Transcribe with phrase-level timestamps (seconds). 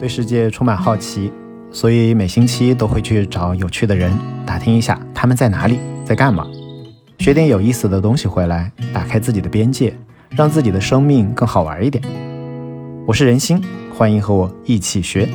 [0.00, 1.30] 对世界充满好奇，
[1.70, 4.10] 所以每星期都会去找有趣的人
[4.46, 6.46] 打听一下他们在哪里，在干嘛，
[7.18, 9.94] 学点有意思的东西回来，打开自己的边界，
[10.30, 12.02] 让自己的生命更好玩一点。
[13.06, 13.62] 我是人心，
[13.94, 15.28] 欢迎和我一起学。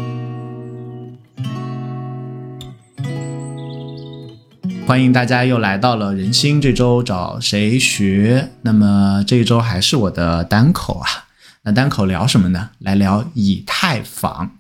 [4.88, 8.50] 欢迎大家又来到了人心这周找谁学？
[8.64, 11.25] 那么这一周还是我的单口啊。
[11.66, 12.70] 那单口聊什么呢？
[12.78, 14.52] 来聊以太坊。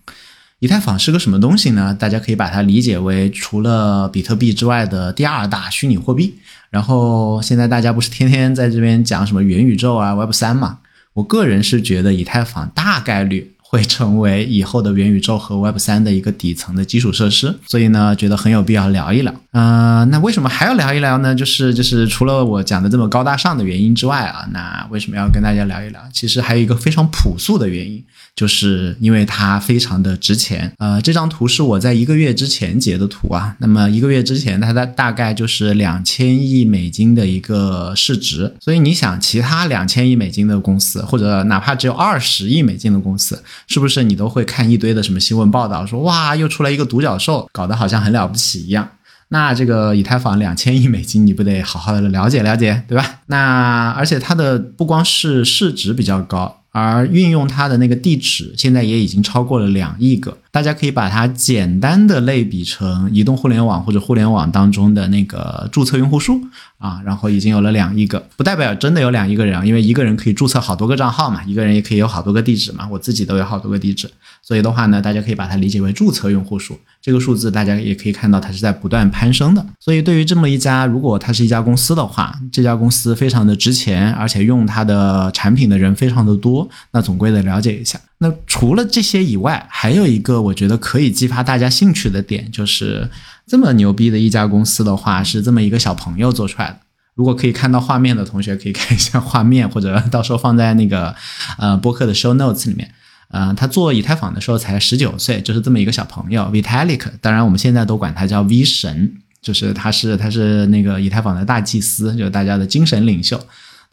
[0.57, 1.93] 以太坊是个什么东西呢？
[1.93, 6.39] 大家可以把它理解为除了比特币之外的第二大虚拟货币。
[6.71, 10.79] 然后现在大家不是天天在这边讲什么元宇宙啊、Web 三嘛？
[11.13, 13.54] 我个人是觉得以太坊大概率。
[13.67, 19.33] 会成为以后的元宇宙和 Web 三的一个底层的基础设施，所以呢，觉得很有必要聊一聊。
[19.51, 21.33] 嗯，那为什么还要聊一聊呢？
[21.33, 25.99] 就是就是除了我讲的这么高大上的原因之外啊，那为什么要跟大家聊一聊？
[26.13, 28.03] 其实还有一个非常朴素的原因。
[28.35, 33.55] 就是因为它非常的值钱，呃，这张图是我在一个月之前截的图啊。
[33.59, 38.53] 那么一个月之前，它的大概就是两千亿美金的一个市值。
[38.59, 48.89] 所以你想，其他两千亿美金的公司，或者哪怕只有二十亿美金的公司，是不是你都会看一堆的什么新闻报道，说哇，又出来一个独角兽，搞得好像很了不起一样？
[49.29, 53.21] 那这个以太坊两千亿美金，你不得好好的了解了解，对吧？
[53.27, 56.63] 那而且它的不光是市值比较高。
[56.77, 60.37] 而运用它的那个地址，现在也已经超过了两亿个。
[60.51, 66.41] 大家可以把它简单的类比成移动互联网或者互联网当中的那个注册用户数
[66.77, 74.09] 啊，然后已经有了两亿个，不代表真的有两亿个人啊，因为一个人可以注册好多个账号嘛，一个人也可以有好多个地址嘛，我自己都有好多个地址，
[74.41, 76.77] 所以的话呢，大家可以把它理解为注册用户数。
[77.01, 79.65] 这个数字大家也可以看到，它是在不断攀升的。
[79.79, 87.99] 所以对于这么一家，如果它是一家公司的话，这家公司非常的值钱，而且用它的产品的人非常的多，那总归得了解一下。
[88.17, 93.07] 那除了这些以外，还有一个我觉得可以激发大家兴趣的点，就是
[93.47, 96.79] 这么牛逼的一家公司的话，是这么一个小朋友做出来的。
[97.13, 101.15] 如果可以看到画面的同学，可以看一下画面，或者到时候放在那个
[101.57, 102.91] 呃播客的 show notes 里面。
[103.29, 107.05] 呃，他做以太坊的时候才十九岁，就是这么一个小朋友，Vitalik。
[107.21, 113.39] 当然我们现在都管他叫 V 神，就是他是他是那个以太坊的大祭司，就是大家的精神领袖。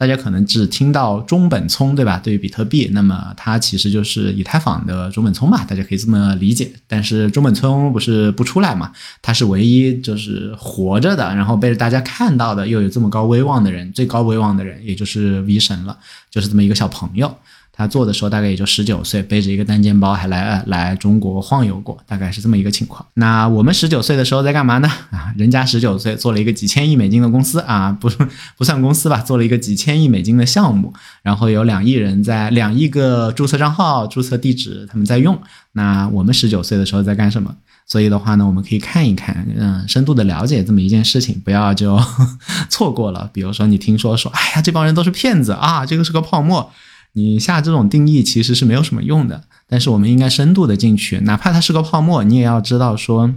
[0.02, 2.18] 大家可能只听到中本聪，对吧？
[2.18, 6.72] 对于比特币，那么它其实就是以太坊的中本聪嘛，大家可以这么理解。
[6.88, 8.90] 但是中本聪不是不出来嘛？
[9.22, 15.96] 他是唯一就是活着的，然后被大家看到的，又有这么高威望的人，最高威望的人，也就是 V 神了，
[16.32, 17.32] 就是这么一个小朋友。
[17.74, 23.04] 他做的时候大概也就十九岁，背着一个单肩包还来来中国晃悠过，大概是这么一个情况。
[23.14, 24.88] 那我们十九岁的时候在干嘛呢？
[25.10, 28.10] 啊，人家十九岁做了一个几千亿美金的公司啊，不
[28.58, 35.40] 不算公司吧，做了一个几千亿美金的项目，然后有两亿人在两亿个注册账号、注册地址他们在用。
[35.72, 37.56] 那我们十九岁的时候在干什么？
[37.86, 41.98] 所以的话呢，我们可以看一看，嗯，深度的了解这么一件事情，不要就
[42.68, 43.30] 错过了。
[43.32, 46.70] 比如说你听说说，哎呀，这帮人都是骗子啊，这个是个泡沫。
[47.14, 53.34] 你下这种定义其实是没有什么用的，但是我们应该深度的进去，哪怕它是个泡沫，你也要知道说。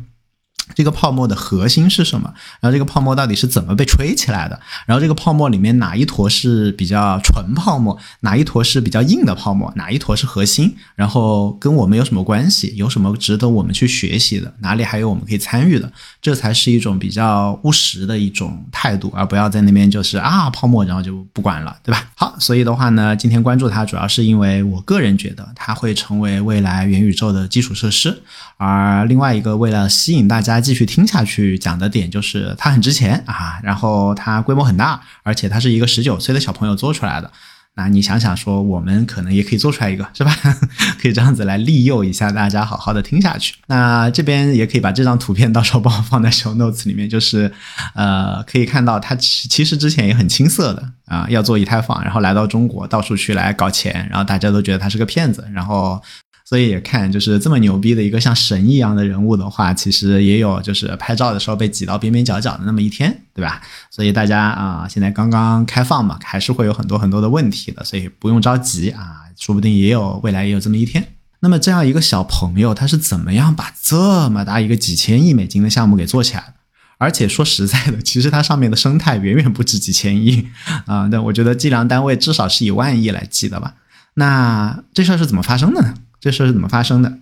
[0.73, 2.33] 这个泡沫的核心是什么？
[2.59, 4.59] 然后这个泡沫到底是怎么被吹起来的？
[4.87, 7.95] 然后这个泡沫里面哪一坨是比较纯泡沫？
[8.21, 9.71] 哪一坨是比较硬的泡沫？
[9.75, 10.75] 哪一坨是核心？
[10.95, 12.73] 然后跟我们有什么关系？
[12.75, 14.51] 有什么值得我们去学习的？
[14.61, 15.91] 哪里还有我们可以参与的？
[16.19, 22.09] 这才是一种比较务实的一种态度，而不要在那边就是啊泡沫，然后就不管了，对吧？
[22.15, 28.23] 好，所以的话呢，今天关注它主要是因为我个人觉得它会成为未来元宇宙的基础设施，
[28.57, 30.54] 而另外一个为了吸引大家。
[30.59, 37.31] 继续听下去讲的点就是它很值钱啊，然后它规模很大，而且它是一个十九岁的小朋友做出来的。
[37.77, 40.33] 那你想想说，我们可能也可以做出来一个，是吧？
[40.97, 43.53] 可以这样子来利诱一下大家，好好的听下去。
[43.67, 47.51] 那这边也可以把这张图片到时候帮我放在 show notes 里面，就是
[47.93, 56.01] 呃，可以看到他其实之前也很青涩的啊，要做以太坊，然后来到中国到处去来搞钱，然后大家都觉得他是个骗子，然后。
[56.47, 63.59] 所以也看，就是这么牛逼的一个像神一样的人物的话，其实也有就是拍照的时候被挤到边边角角的那么一天，对吧？
[63.89, 71.03] 所以大家啊，现在刚刚开放嘛，还是会有很多很多的问题的，所以不用着急啊，说不定也有未来也有这么一天。
[71.39, 76.53] 那么这样一个小朋友，他是怎么样把这么大一个几千亿美金的项目给做起来的？
[76.97, 80.47] 而且说实在的，其实它上面的生态远远不止几千亿
[80.85, 83.73] 啊，那我觉得计量单位至少是以万亿来计的吧？
[84.13, 85.93] 那这事儿是怎么发生的呢？
[86.25, 87.19] 这事是怎么发生的？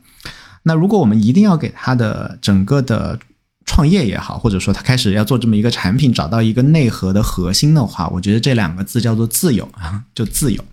[0.61, 3.19] 那如果我们一定要给他的整个的
[3.65, 10.63] 创业也好，或者说他开始要做这么一个产品，找到一个内核的核心的话，我觉得这两个字叫做自由啊，就自由。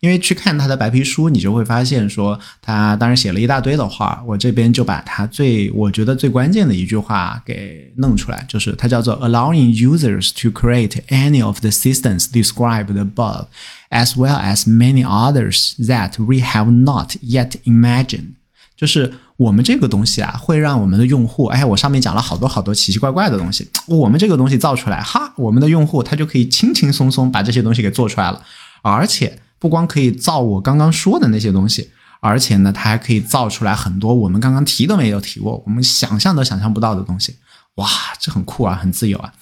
[0.00, 13.46] 因为去看他的白皮书，你就会发现说，他当然写了一大堆的话，我这边就把他最我觉得最关键的一句话给弄出来，就是它叫做 allowing users to create any of the systems described above,
[13.88, 18.34] as well as many others that we have not yet imagined。
[18.76, 28.42] 就是我们这个东西啊，会让我们的用户，哎，我上面讲了好多好多奇奇怪怪的东西，我们这个东西造出来，哈，我们的用户他就可以轻轻松松把这些东西给做出来了，
[28.82, 29.38] 而且。
[29.58, 37.36] 不光可以造我刚刚说的那些东西，而且呢，它还可以造出来很多我们刚刚提都没有提过，我们想象都想象不到的东西。
[37.76, 37.88] 哇，
[38.18, 39.32] 这很酷啊，很自由啊！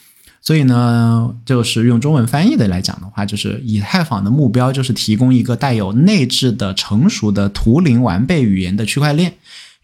[0.41, 9.35] 所以呢，就是用中文翻译的来讲的话，就是以太坊的目标就是提供一个带有内置的成熟的图灵完备语言的区块链。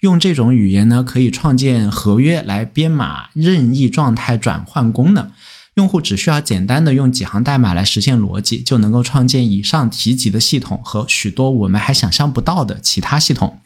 [0.00, 5.30] 用这种语言呢，可以创建合约来编码任意状态转换功能。
[5.74, 13.60] 用户只需要简单的用几行代码来实现逻辑，就能够创建以上提及的系统和许多我们还想象不到的其他系统。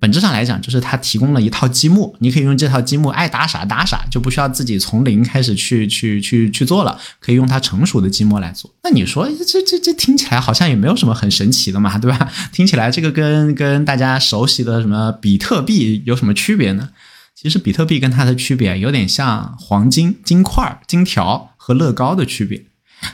[0.00, 8.68] 本质上来讲，就是它提供了一套积木，你可以用这套积木爱打啥打啥，就不需要自己从零开始去去去去做了，可以用它成熟的积木来做。
[8.82, 12.28] 那你说这这这听起来好像也没有什么很神奇的嘛，对吧？
[12.50, 16.88] 听起来这个跟跟大家熟悉的什么比特币有什么区别呢？
[17.34, 21.50] 其实比特币跟它的区别有点像黄金金块金条。
[21.64, 22.60] 和乐高的区别，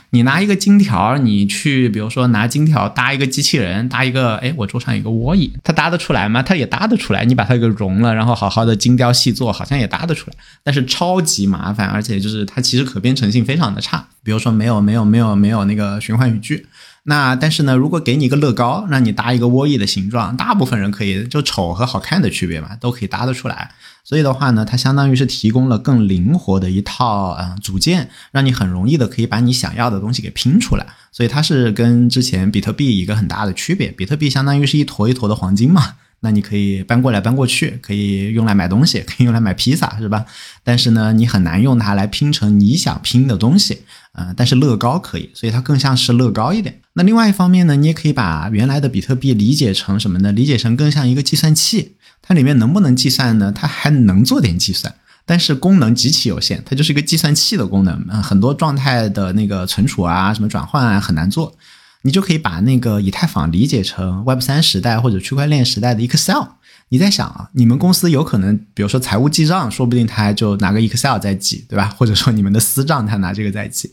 [0.09, 6.41] 你拿一个金条，你去比如说拿金条搭一个机器人，搭一个，哎，我桌上有个窝椅，它搭得出来吗？
[6.41, 7.23] 它也搭得出来。
[7.25, 14.03] 你把它给融了，然后好好的精雕细做，好像也搭得出来，但是超级麻烦，而且就是它其实可编程性非常的差。
[14.23, 16.65] 比如说没有没有没有没有那个循环语句。
[17.09, 23.71] 那但是呢，如果给你一个乐高，让你搭一个窝椅的形状，大部分人可以就丑和好看的区别嘛，都可以搭得出来。
[24.03, 30.85] 所以的话呢，它相当于是提供了更灵活的一套嗯组件，让你很容易的可以把你想要的东西给拼出来。
[31.11, 33.89] 所以它是跟之前比特币一个很大的区别。
[33.89, 35.95] 比特币相当于是一坨一坨的黄金嘛。
[36.21, 40.25] 那你可以搬过来搬过去，可以用来买东西， 可以用来买披萨，是吧？
[40.63, 43.83] 但是呢，你很难用它来拼成你想拼的东西，
[44.13, 46.81] 嗯，但是乐高可以，所以它更像是乐高一点。
[46.93, 50.31] 那另外一方面呢，你也可以把原来的比特币理解成什么呢？
[50.31, 53.53] 理解成更像一个计算器，它里面能不能计算呢？
[53.55, 54.93] 它还能做点计算，
[55.25, 61.55] 但是功能极其有限，它就是一个计算器的功能，嗯很多状态的那个存储啊，什么转换啊，很难做。
[62.03, 66.47] 你就可以把那个以太坊理解成 Web 三时代或者区块链时代的 Excel。
[66.89, 71.93] 你在想啊，你们公司有可能，比如说财务记账，说不定他就拿个 Excel 在记，对吧？
[71.97, 73.91] 或者说你们的私账，他拿这个在记。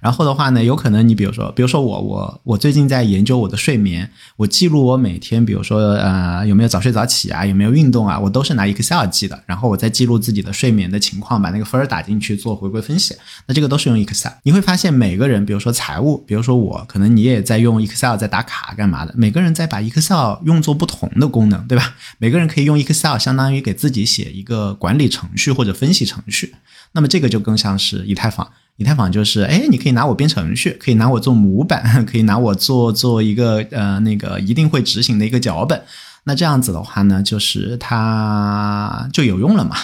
[0.00, 9.42] 然后的话呢，有可能你比如说，比如说我我我最近在研究我的睡眠，我记录我每天，比如说呃有没有早睡早起啊，有没有运动啊，我都是拿 Excel 记的。
[9.46, 13.16] 然后我再记录自己的睡眠的情况，把那个分儿打进去做回归分析。
[13.46, 14.32] 那这个都是用 Excel。
[14.42, 19.14] 你会发现每个人，比如说财务，比如说我，可能你也在用 Excel 在打卡干嘛的。
[19.16, 21.94] 每个人在把 Excel 用作不同的功能，对吧？
[22.18, 26.54] 每个人可以用 Excel 相当于给自己写一个管理程序或者分析程序。
[26.92, 28.46] 那么这个就更像是以太坊。
[28.76, 35.82] 以太坊就是，哎，你可以拿我编程序，可以拿我做模板， 可以拿我做做一个呃那个一定会执行的一个脚本。
[36.24, 39.76] 那这样子的话呢，就是它就有用了嘛。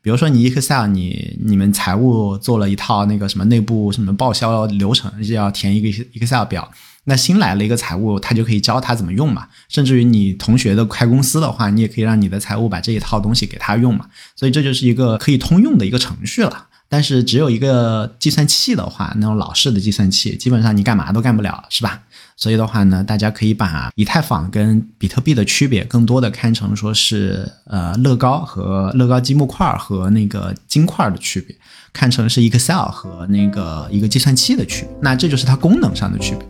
[0.00, 6.70] 比如说你 Excel，你你们财务做了一套那个什么内部什么报销流程，就要填一个 Excel 表。
[7.08, 9.48] 那新来了一个财务，他就可以教他怎么用嘛。
[9.70, 14.04] 甚至于你同学的开公司的话，你也可以让你的财务把这一套东西给他用嘛。
[14.36, 16.66] 所以这就是一个可以通用的一个程序了。
[16.90, 22.02] 但是只有一个计算器的话，那种老式的计算器，基本上你干嘛都干不了，是吧？
[22.36, 31.56] 所以的话呢，大家可以把以太坊跟比特币的区别，更多的看成说是呃乐高和乐高积木块和那个金块的区别，
[31.92, 34.90] 看成是 Excel 和那个一个计算器的区别。
[35.02, 36.46] 那这就是它功能上的区别。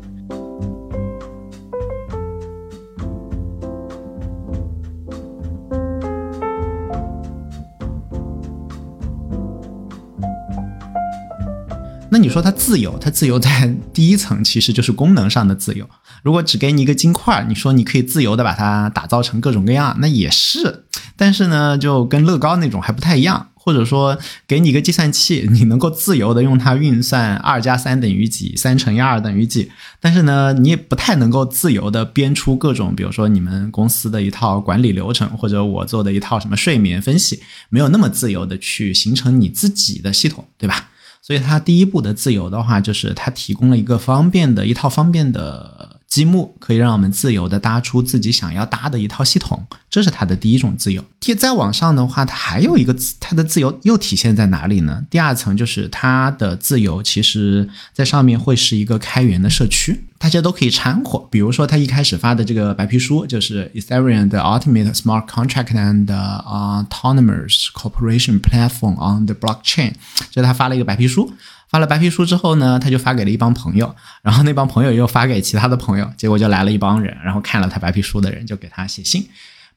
[12.11, 15.88] 那你说它自由，它自由在第一层其实就是功能上的自由。
[16.23, 20.85] 如果只给你一个金块，你说你可以自由的把它打造成各种各样，那也是。
[21.17, 23.49] 但是呢，就跟乐高那种还不太一样。
[23.61, 29.71] 或者说给你一个计算器，你能够自由的用它运算二加三等于几，三乘以二等于几。
[30.00, 40.88] 但是呢，你也不太能够自由的编出各种，比如说你们公司的一套管理流程，或者我做的一套什么睡眠分析，没有那么自由的去形成你自己的系统，对吧？
[41.20, 51.05] 所以它第一步的自由的话，就是它提供了一个方便的一套方便的积木，可以让我们自由的搭出自己想要搭的一套系统，这是它的第一种自由。
[51.21, 55.05] 贴再往上的话，它还有一个它的自由又体现在哪里呢？
[55.11, 60.07] 第二层就是它的自由，其实在上面会是一个开源的社区。
[60.21, 61.21] 大家都可以掺和。
[61.31, 69.93] 比如说，他一开始发的这个白皮书就是 Ethereum 的 Ultimate Smart Contract and Autonomous Corporation Platform on the Blockchain，
[70.31, 71.33] 就是他发了一个白皮书。
[71.68, 79.28] 发了白皮书之后呢，他就发给了一帮朋友，然后那帮朋友又发给其他的朋友，结果就来了一帮人，然后看了他白皮书的人就给他写信。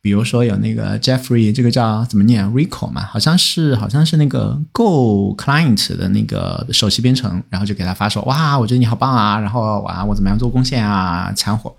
[0.03, 11.75] 比如说有那个 Jeffrey，这个叫怎么念？Rico 嘛，好像是好像是那个 Go Client 的那个首席编程，然后就给他发说，哇，我觉得你好棒啊，然后哇，我怎么样做贡献啊，抢火。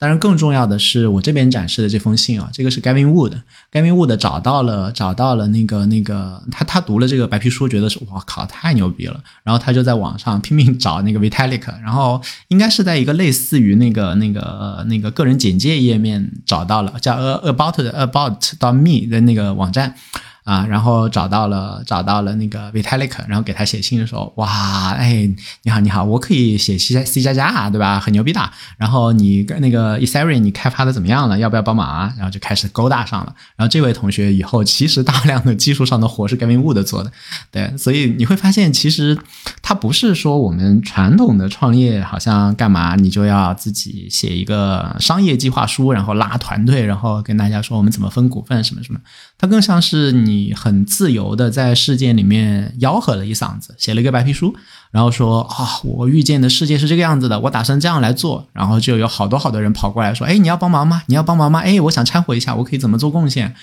[0.00, 19.96] 当然，更重要的是我这边展示的这封信啊，这个是 Gavin Wood，Gavin Wood 找到了找到了那个那个他他读了这个白皮书，觉得是我靠太牛逼了，然后他就在网上拼命找那个 Vitalik，然后应该是在一个类似于那个那个那个个人简介页面找到了，叫 About About 到 Me 的那个网站。
[20.44, 25.28] 啊，然后找到了找到了那个 Vitalik，然后给他写信的时候，哇，哎，
[25.62, 28.00] 你好你好，我可以写 C C 加加啊，对吧？
[28.00, 28.40] 很牛逼的。
[28.78, 31.38] 然后你那个 Ethereum 你开发的怎么样了？
[31.38, 32.12] 要不要帮忙啊？
[32.16, 33.34] 然后就开始勾搭上了。
[33.56, 37.12] 然后这位同学以后其实大量的技术上的活是 Gavin Wood 做的，
[37.50, 39.18] 对，所以你会发现其实
[39.62, 49.00] 他不是说我们传统的创业好像干嘛你就要自己写一个商业计划书，然后拉团队，然后跟大家说我们怎么分股份什么什么。
[49.38, 54.54] 它更像是你你很自由的在世界里面吆喝了一嗓子，写了一个白皮书，
[54.92, 61.02] 然后说啊，我遇见的世界是这个样子的，我打算这样来做，然后就有好多好多人跑过来说，哎，你要帮忙吗？
[61.06, 61.60] 你要帮忙吗？
[61.60, 63.54] 哎，我想掺和一下，我可以怎么做贡献？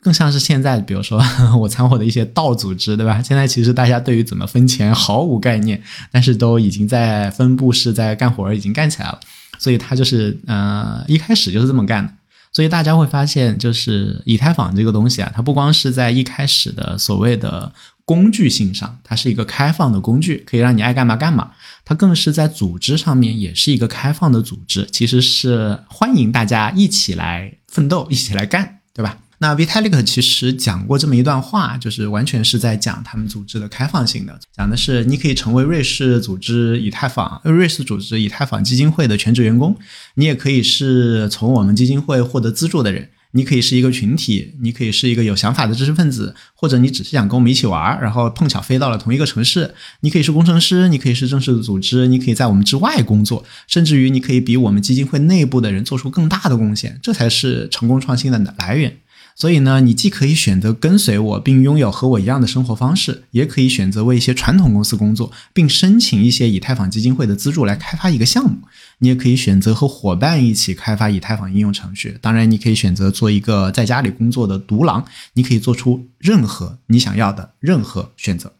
[0.00, 1.22] 更像是现在，比如说
[1.60, 3.22] 我掺和的一些道组织，对吧？
[3.22, 9.20] 现在其实大家对于怎么分钱毫无概念，但是都已经在分布式在干活，已经干起来了。
[9.58, 12.12] 所以他就是呃，一开始就是这么干的。
[12.52, 17.72] 所以大家会发现，就是以太坊这个东西啊，它不光是在一开始的所谓的
[18.04, 21.52] 工具性上，它是一个开放的工具，可以让你爱干嘛干嘛。
[21.84, 29.18] 它更是在组织上面也是一个开放的组织，其实是欢迎大家一起来奋斗，一起来干，对吧？
[29.42, 39.76] 那 Vitalik 其实讲过这么一段话，就是完全是在讲他们组织的开放性的，讲的是你可以成为瑞士组织以太坊、瑞士组织以太坊基金会的全职员工，
[40.14, 58.98] 你也可以是从我们基金会获得资助的人，你可以是一个群体，你可以是一个有想法的知识分子，或者你只是想跟我们一起玩，然后碰巧飞到了同一个城市，你可以是工程师，你可以是正式的组织，你可以在我们之外工作，甚至于你可以比我们基金会内部的人做出更大的贡献，这才是成功创新的来源。
[59.34, 68.58] 所以呢，你既可以选择跟随我，并拥有和我一样的生活方式，也可以选择为一些传统公司工作，并申请一些以太坊基金会的资助来开发一个项目。
[68.98, 72.16] 你也可以选择和伙伴一起开发以太坊应用程序。
[72.20, 75.04] 当然，你可以选择做一个在家里工作的独狼。
[75.32, 78.52] 你可以做出任何你想要的任何选择。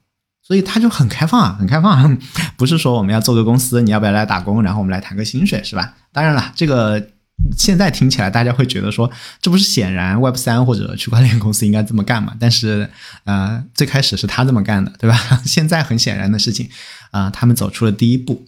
[0.42, 2.18] 所以它就很开放啊，很开放，啊
[2.58, 5.94] 不是说我们要做个公司，你要不要来打工，然后我们来谈个薪水，是吧？
[6.12, 7.11] 当然了，这个。
[7.56, 9.10] 现在听起来，大家会觉得说，
[9.40, 12.34] 这不是显然 Web 三或者区块链公司应该这么干嘛？
[12.38, 12.88] 但是，
[13.24, 15.16] 呃，最开始是他这么干的，对吧？
[15.44, 16.68] 现在很显然的事情，
[17.10, 18.44] 啊，他们走出了第一步。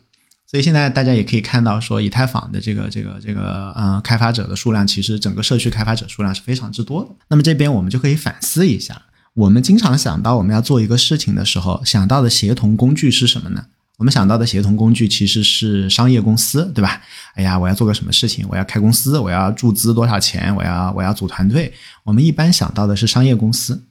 [0.47, 7.11] 所以现在大家也可以看到，说以太坊的这个这个这个呃开发者的数量，其实整个社区开发者数量是非常之多的。
[7.29, 9.03] 那么这边我们就可以反思一下，
[9.35, 13.67] 我们经常想到我们要做一个事情的时候，想到的协同工具是什么呢？
[13.97, 17.01] 我们想到的协同工具其实是商业公司，对吧？
[17.35, 18.45] 哎呀，我要做个什么事情？
[18.49, 20.55] 我要开公司，我要注资多少钱？
[20.57, 21.73] 我要我要组团队。
[22.03, 23.85] 我们一般想到的是商业公司，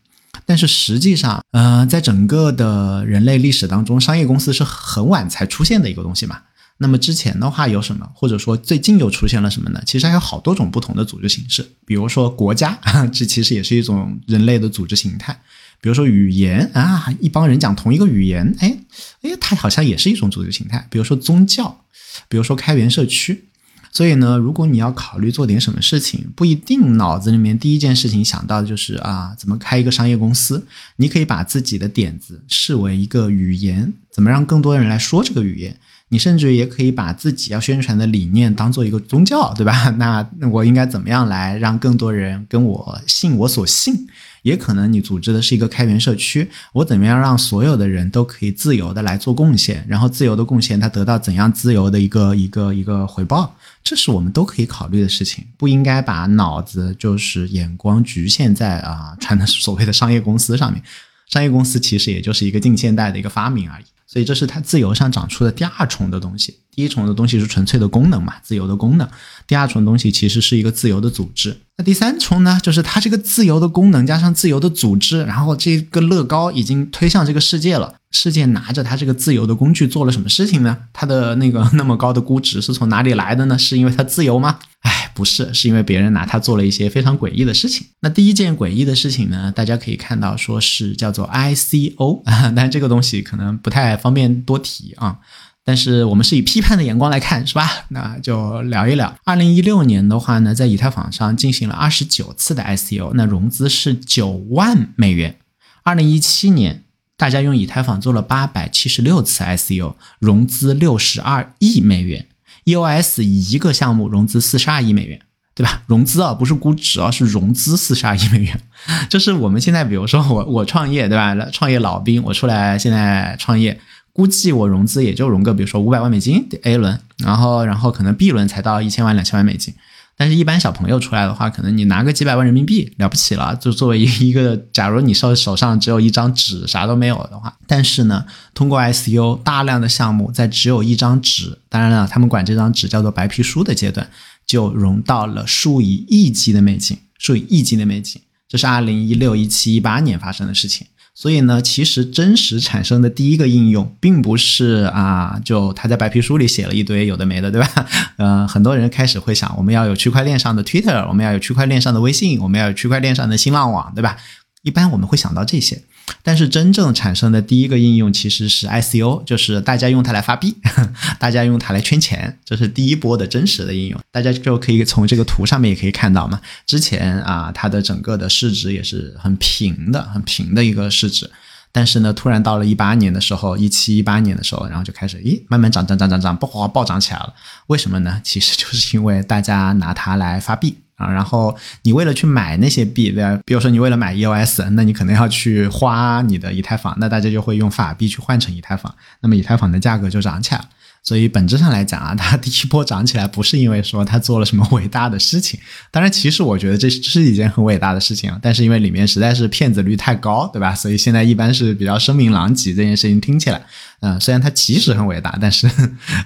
[0.46, 6.42] 但是实际上，呃，在整个的人类历史当中，商业公司是很晚才出现的一个东西嘛。
[6.80, 8.10] 那么之前的话有什么？
[8.14, 9.82] 或者说最近又出现了什么呢？
[9.86, 12.78] 其实还有好多种不同的组织形式，比如说国家，
[13.14, 15.40] 这其实也是一种人类的组织形态。
[15.84, 18.78] 比如说语言啊，一帮人讲同一个语言，哎，
[19.24, 20.88] 哎，它好像也是一种组织形态。
[20.90, 21.82] 比如说宗教，
[22.30, 23.50] 比如说开源社区。
[23.92, 30.66] 所以呢，如果你要考虑做点什么事情，不一定脑子里面第一件事情想到的就是啊，怎么开一个商业公司。
[30.96, 35.78] 你可以把自己的点子视为一个语言，怎么让更多人来说这个语言。
[36.10, 39.90] 你甚至也可以把自己要宣传的理念当做一个宗教，对吧？
[40.00, 44.08] 那我应该怎么样来让更多人跟我信我所信？
[44.44, 60.82] 也可能你组织的是一个开源社区，我怎么样让所有的人都可以自由的来做贡献，然后自由的贡献他得到怎样自由的一个一个一个回报，这是我们都可以考虑的事情，不应该把脑子就是眼光局限在啊传的所谓的商业公司上面，
[61.28, 63.86] 商业公司其实也就是一个近现代的一个发明而已。
[64.06, 66.60] 所以这是它自由上长出的第二重的东西。
[66.76, 69.08] 第一重的东西是纯粹的功能嘛，自由的功能。
[69.46, 71.56] 第二重东西其实是一个自由的组织。
[71.78, 77.96] 那第三重呢，就是它这个自由的功能加上自由的组织，然后这个乐高已经推向这个世界了。
[78.14, 80.78] 世界拿着它这个自由的工具做了什么事情呢？
[80.94, 83.58] 它的那个那么高的估值是从哪里来的呢？
[83.58, 84.60] 是因为它自由吗？
[84.82, 87.88] 哎，不是，是因为别人拿它做了一些非常诡异的事情。
[88.02, 95.18] 那第一件诡异的事情呢，大家可以看到说是叫做 ICO 啊，但这个东西可能不太方便多提啊。
[95.66, 97.68] 但是我们是以批判的眼光来看，是吧？
[97.90, 99.16] 那就聊一聊。
[99.26, 105.38] 二零一六年的话呢，在以太坊上进行了二十九次的 ICO，那融资是九万美元。
[105.82, 106.84] 二零一七年。
[107.18, 112.28] 大家用以太坊做了八百七十六次 ICO，融资六十二亿美元。
[112.66, 115.20] EOS 一个项目融资四十二亿美元，
[115.54, 115.84] 对吧？
[115.86, 118.58] 融资啊，不是估值啊，是融资四十二亿美元。
[119.10, 121.36] 就是我们现在，比如说我我创业，对吧？
[121.52, 123.78] 创业老兵，我出来现在创业，
[124.14, 129.74] 估计我融资也就融个，比如说五百万美金 A 轮，然后然后可能 B 轮才到一千万两千万美金。
[130.16, 133.56] 但是，一般小朋友出来的话，可能你拿个几百万人民币了不起了。
[133.56, 144.08] 就作为一一个，假如你手手上只有一张纸，啥都没有的话，但是呢，通过 ICO 大量的项目，在只有一张纸，当然了，他们管这张纸叫做白皮书的阶段，
[144.46, 148.22] 就融到了数以亿计的美金，数以亿计的美金。
[148.48, 150.86] 这是二零一六、一七、一八年发生的事情。
[151.16, 157.88] 所以呢，其实真实产生的第一个应用，并不是啊，就他在白皮书里写了一堆有的没的，对吧？
[158.18, 164.18] 呃，很多人开始会想，我们要有区块链上的 Twitter，我们要有区块链上的微信，我们要有区块链上的新浪网，对吧？
[164.64, 165.84] 一般我们会想到这些。
[166.22, 170.56] 但是真正产生的第一个应用其实是 ICO，就是大家用它来发币，
[171.20, 174.00] 大家用它来圈钱，这是第一波的真实的应用。
[174.12, 181.30] 大家就可以从这个图上面也可以看到嘛，之前啊，它的整个的市值也是很平的，很平的一个市值。
[181.72, 187.34] 但是呢，突然到了一八年的时候，一七一八年的时候，然后就开始，咦，慢慢涨涨涨涨涨，哗暴涨起来了。
[187.68, 188.22] 为什么呢？
[188.24, 190.78] 其实就是因为大家拿它来发币。
[191.12, 193.40] 然后你为了去买那些币，对吧？
[193.46, 200.66] 比如说你为了买 EOS，那你可能要去花你的以太坊，那大家就会用法币去换成以太坊，那么以太坊的价格就涨起来了。
[201.04, 205.60] 所以本质上来讲啊，它第一波涨起来不是因为说它做了什么伟大的事情，
[205.92, 210.74] 当然其实我觉得这是一件很伟大的事情啊，但是因为里面实在是骗子率太高，对吧？
[210.74, 213.62] 所以现在一般是比较声名狼藉这件事情听起来，
[214.00, 215.70] 嗯，虽然它其实很伟大，但是，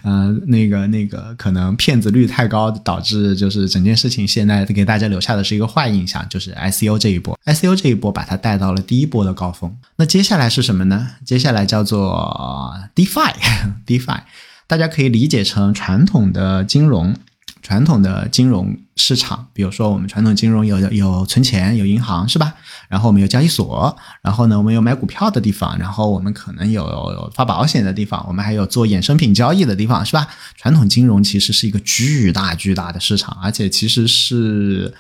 [0.04, 9.76] 呃，那个那个可能骗子率太高，导致就是整件事情现在给大家留下的是一个坏印象，就是 ICO 这一波，ICO 这一波把它带到了第一波的高峰。
[9.96, 11.08] 那接下来是什么呢？
[11.26, 14.20] 接下来叫做 DeFi，DeFi。
[14.68, 17.16] 大家可以理解成传统的金融，
[17.62, 22.54] 传统的金融市场，比如说我们传统金融有有存钱，有银行，是吧？
[22.90, 30.28] 然后我们有交易所，然后呢，我们有买股票的地方，然后我们可能有发保险的地方，我们还有做衍生品交易的地方，是吧？
[30.56, 34.94] 传统金融其实是一个巨大巨大的市场，而且其实是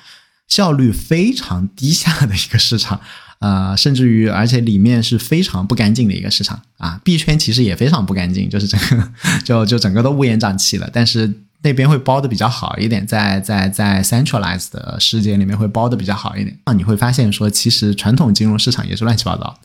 [0.48, 3.00] 效率非常低下的一个市场。
[3.40, 7.00] 呃，甚至于，而且里面是非常不干净的一个市场啊！
[7.04, 9.12] 币圈其实也非常不干净，就是整个
[9.46, 10.90] 就就整个都乌烟瘴气了。
[10.92, 11.32] 但是
[11.62, 16.58] 那边会包的比较好一点，在在在 centralized 的世界里面会包的比较好一点。
[16.66, 19.60] 那你会发现说，其实传统金融市场也是乱七八糟。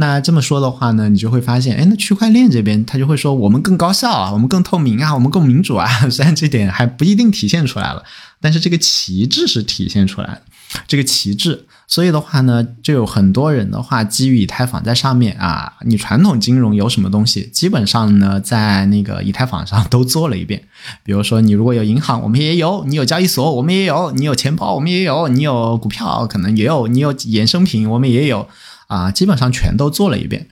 [0.00, 5.88] 那这么说的话呢，你就会发现，哎，那区块链这边他就会说，我们更高效啊，我们更透明啊，我们更民主啊。
[6.08, 8.04] 虽然这点还不一定体现出来了，
[8.40, 10.42] 但是这个旗帜是体现出来的。
[10.86, 20.62] 这个旗帜，所以的话呢，就有很多人的话，基于以太坊在上面啊，你传统金融有什么东西，基本上呢，在那个以太坊上都做了一遍。
[21.02, 28.46] 比如说，你如果有银行，我们也有；你有交易所，我们也有；你有钱包，我们也有；你有股票，可能也有；你有衍生品，我们也有。
[28.88, 30.48] 啊，基本上全都做了一遍。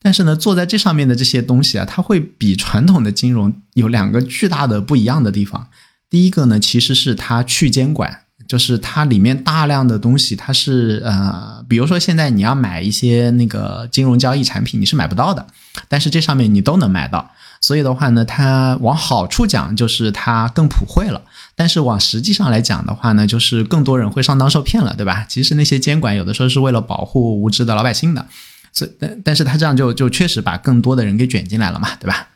[0.00, 5.68] 但是呢，坐在这上面的这些东西啊，它会比传统的金融有两个巨大的不一样的地方。
[6.08, 8.26] 第一个呢，其实是它去监管。
[8.46, 15.46] 就是它里面大量的东西，它是呃，比如说现在你要买一些那个金融交易产品，你是买不到的，
[15.88, 17.30] 但是这上面你都能买到。
[17.60, 21.22] 所以的话呢，它往好处讲就是它更普惠了，
[21.54, 25.24] 但是往实际上来讲的话呢，就是更多人会上当受骗了，对吧？
[25.28, 28.26] 其实那些监管有的时候是为了保护无知的老百姓的，
[28.72, 32.30] 所以但但是它这样就就确实把更多的人给卷进来了嘛，对吧？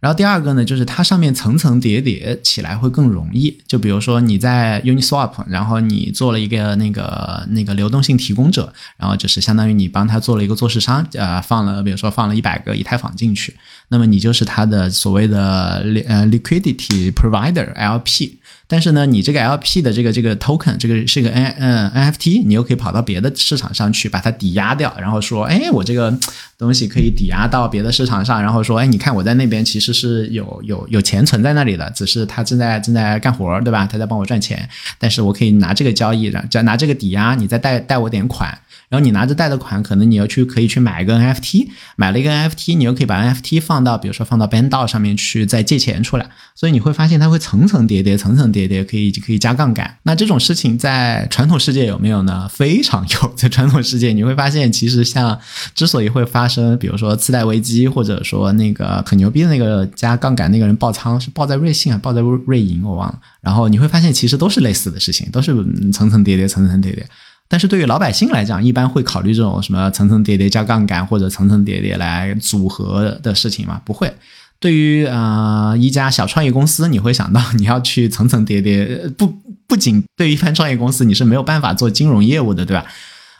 [0.00, 3.58] 然后第二个呢，就是它上面层层叠叠起来会更容易。
[3.66, 13.56] 就比如说你在 Uniswap，然后你做了一个那个那个流动性提供者，然后就是相当于你帮他做了一个做市商，呃，放了比如说放了一百个以太坊进去，
[13.88, 18.38] 那么你就是他的所谓的呃 liquidity provider LP。
[18.68, 26.12] 但是呢，你这个 LP 的这个这个 token，这个是个 N 嗯 NFT，你又可以跑到别的市场上去把它抵押掉，然后说，哎，我这个
[26.58, 33.86] 东西可以抵押到别的市场上，然后说，哎，你看我在那边其实是有有有钱存在那里的，只是他正在正在干活，对吧？
[33.86, 34.68] 他在帮我赚钱，
[34.98, 38.58] 但是我可以拿这个交易，然后拿这个抵押，你再贷贷我点款。
[38.88, 49.98] 然后你拿着贷的款，可能你要去可以去买一个 NFT，买了一个 NFT，你又可以把 NFT 放到比如说放到 BandDAO 上面去再借钱出来，所以你会发现它会层层叠叠，层层叠叠，可以可以加杠杆。
[50.04, 52.48] 那这种事情在传统世界有没有呢？
[52.48, 55.38] 非常有，在传统世界你会发现，其实像
[55.74, 63.18] 之所以会发生，比如说次贷危机，或者说那个很牛逼的那个加杠杆那个人爆仓，是爆在瑞信啊，爆在瑞银，我忘了。
[63.40, 65.52] 然后你会发现，其实都是类似的事情，都是
[65.92, 67.04] 层层叠叠，层层叠叠。
[67.48, 73.80] 但是对于老百姓来讲，一般会考虑这种什么层层叠叠加杠杆或者层层叠叠来组合的事情吗？
[73.84, 74.12] 不会。
[74.58, 79.34] 对于啊一家小创业公司，你会想到你要去层层叠叠，不
[79.66, 82.84] 不仅对于一般创业公司你是没有办法做金融业务的，对吧？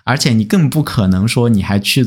[0.04, 2.06] 而且你更不可能说你还去。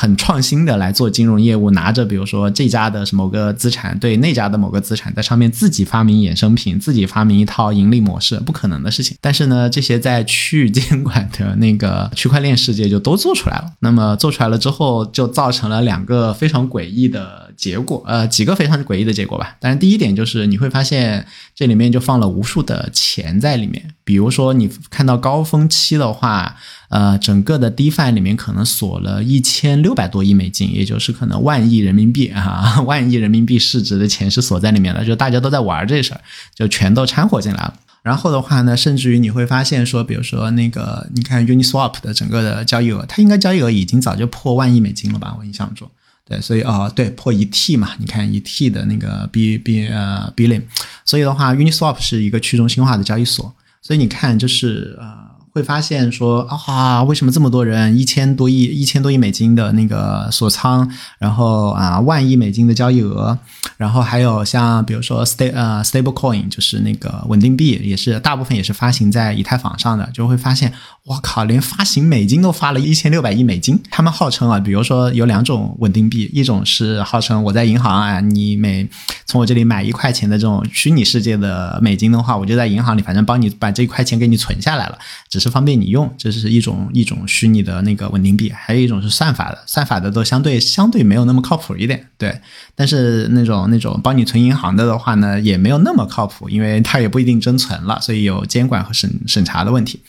[0.00, 9.16] 很创新的来做金融业务，拿着比如说这家的某个资产对那家的某个资产，在上面自己发明衍生品，自己发明一套盈利模式，不可能的事情。
[9.20, 13.72] 但是呢，这些在去监管的那个区块链世界就都做出来了。
[13.80, 19.56] 那么做出来了之后，就造成了两个非常诡异的结果，呃，几个非常诡异的结果吧。
[19.58, 26.54] 当然，第一点就是你会发现这里面就放了无数的钱在里面，比如说你看到高峰期的话。
[26.88, 36.20] 呃，整个的 DeFi 里面可能锁了一千六百多亿美金，也就是可能万亿人民币啊， 万亿人民币市值的钱是锁在里面的，就大家都在玩这事儿，
[36.54, 37.74] 就全都掺和进来了。
[38.02, 45.36] 然后的话呢，甚至于你会发现说，比如说那个，你看 Uniswap 的整个的交易额，它应该交易额已经早就破万亿美金了吧？
[45.38, 45.90] 我印象中，
[46.26, 50.62] 对，所以哦，对，破一 T 嘛，你看一 T 的那个 B B 呃 Billion，
[51.04, 55.27] 所以的话，Uniswap 是一个去中心化的交易所，所以你看就是呃。
[55.58, 63.36] 会发现说啊，为什么这么多人一千多亿、一千多亿美金的那个锁仓，然后啊万亿美金的交易额，
[63.76, 70.72] 然后还有像比如说 sta 呃 stable coin 就是那个稳定币，也是大部分也是发行在以太坊上的，就会发现。
[71.08, 73.80] 我靠，连发行美金都发了一千六百亿美金。
[73.90, 78.86] 他们号称啊，比如说有两种稳定币，一种是号称我在银行啊，你每
[79.24, 84.98] 从我这里买一块钱的这种虚拟世界的美金的话，我就在银行里，反正帮你把这一块钱给你存下来了，
[85.30, 86.12] 只是方便你用。
[86.18, 92.06] 这是一种一种虚拟的那个稳定币，还有一种是算法的，算法的都相对相对没有那么靠谱一点。
[92.16, 92.40] 对，
[92.74, 100.00] 但是那种那种帮你存银行的的话呢，也没有那么靠谱，因为它也不一定真存了，所以有监管和审审查的问题。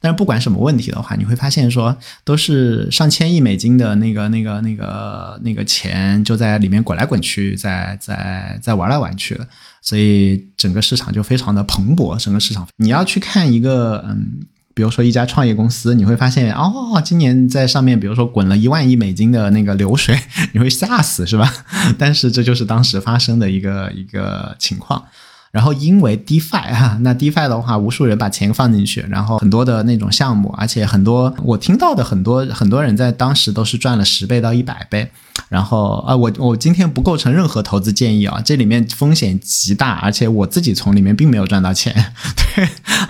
[0.00, 9.48] 但是不管什么问题的话，你会发现说都是上千亿美金的那个、那个、那个、那个钱就在里面滚来滚去，在在在玩来玩去的，
[9.80, 12.22] 所以整个市场就非常的蓬勃。
[12.22, 14.40] 整个市场你要去看一个，嗯，
[14.74, 20.18] 比如说一家创业公司，你会发现哦，今年在上面，比如说滚了一万亿美金的那个流水，
[20.52, 21.50] 你会吓死是吧？
[21.96, 25.04] 但是这就是当时发生的一个一个情况。
[25.52, 35.08] 然后因为 DeFi 哈，那 DeFi 的话，无数人把钱放进去，然后很多的那种项目，而且很多我听到的很多很多人在当时都是赚了十倍到一百倍。
[35.48, 42.12] 然后啊，我我今天不构成任何投资建议啊，这里面风险极大，而且我自己从里面并没有赚到钱，
[42.56, 42.68] 对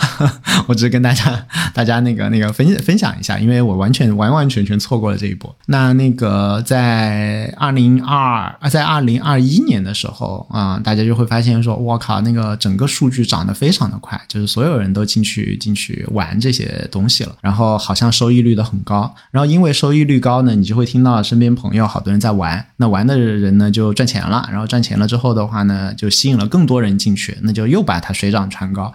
[0.66, 5.54] 我只是跟大家大家那个那个分分享一下，因为我完全完完全全错过了这一波。
[5.66, 22.13] 那那个在二零二啊，在二零二一年的时候啊，大家就会发现说，我靠，那个整个数据涨得非常的快，就是所有人都进去进去玩这些东西了，然后好像收益率都很高，然后因为收益率高呢，你就会听到身边朋友好多。
[22.20, 28.92] 在玩，那玩的人呢就赚钱了，然后赚钱了之后的话呢，就吸引了更多人进去，那就又把它水涨船高。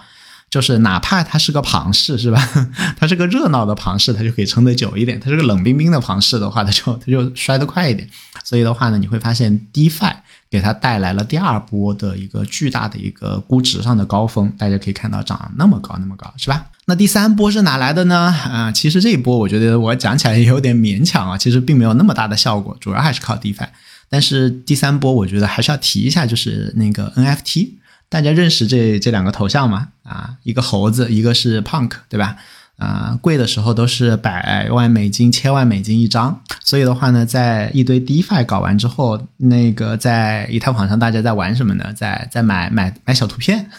[0.49, 2.41] 就是哪怕它是个庞氏，是吧？
[2.97, 8.09] 它是个热闹的庞氏，它就可以撑得久一点；它是个冷冰冰的庞氏的话，它就它就摔得快一点。
[8.43, 10.15] 所以的话呢，你会发现 DeFi
[10.49, 16.65] 给它带来了第二波的一个巨大的一个估值上的高峰，大家可以看到涨那么高那么高，是吧？
[16.89, 18.33] 那第三波是哪来的呢？
[18.51, 23.67] 啊，其实这一波我觉得我讲起来也有点勉强啊，其实并没有那么大的效果，主要还是靠 DeFi。
[24.09, 27.73] 但是第三波我觉得还是要提一下，就是那个 NFT。
[28.09, 29.89] 大家认识这这两个头像吗？
[30.01, 32.37] 啊，一个猴子，一个是 Punk，对吧？
[32.77, 36.41] 啊，贵的时候都是百万美金、千万美金一张。
[36.63, 41.93] 所以的话呢，在一堆 DeFi 搞完之后，那个在以太坊上大家在玩什么呢？
[41.95, 43.69] 在在买买买小图片，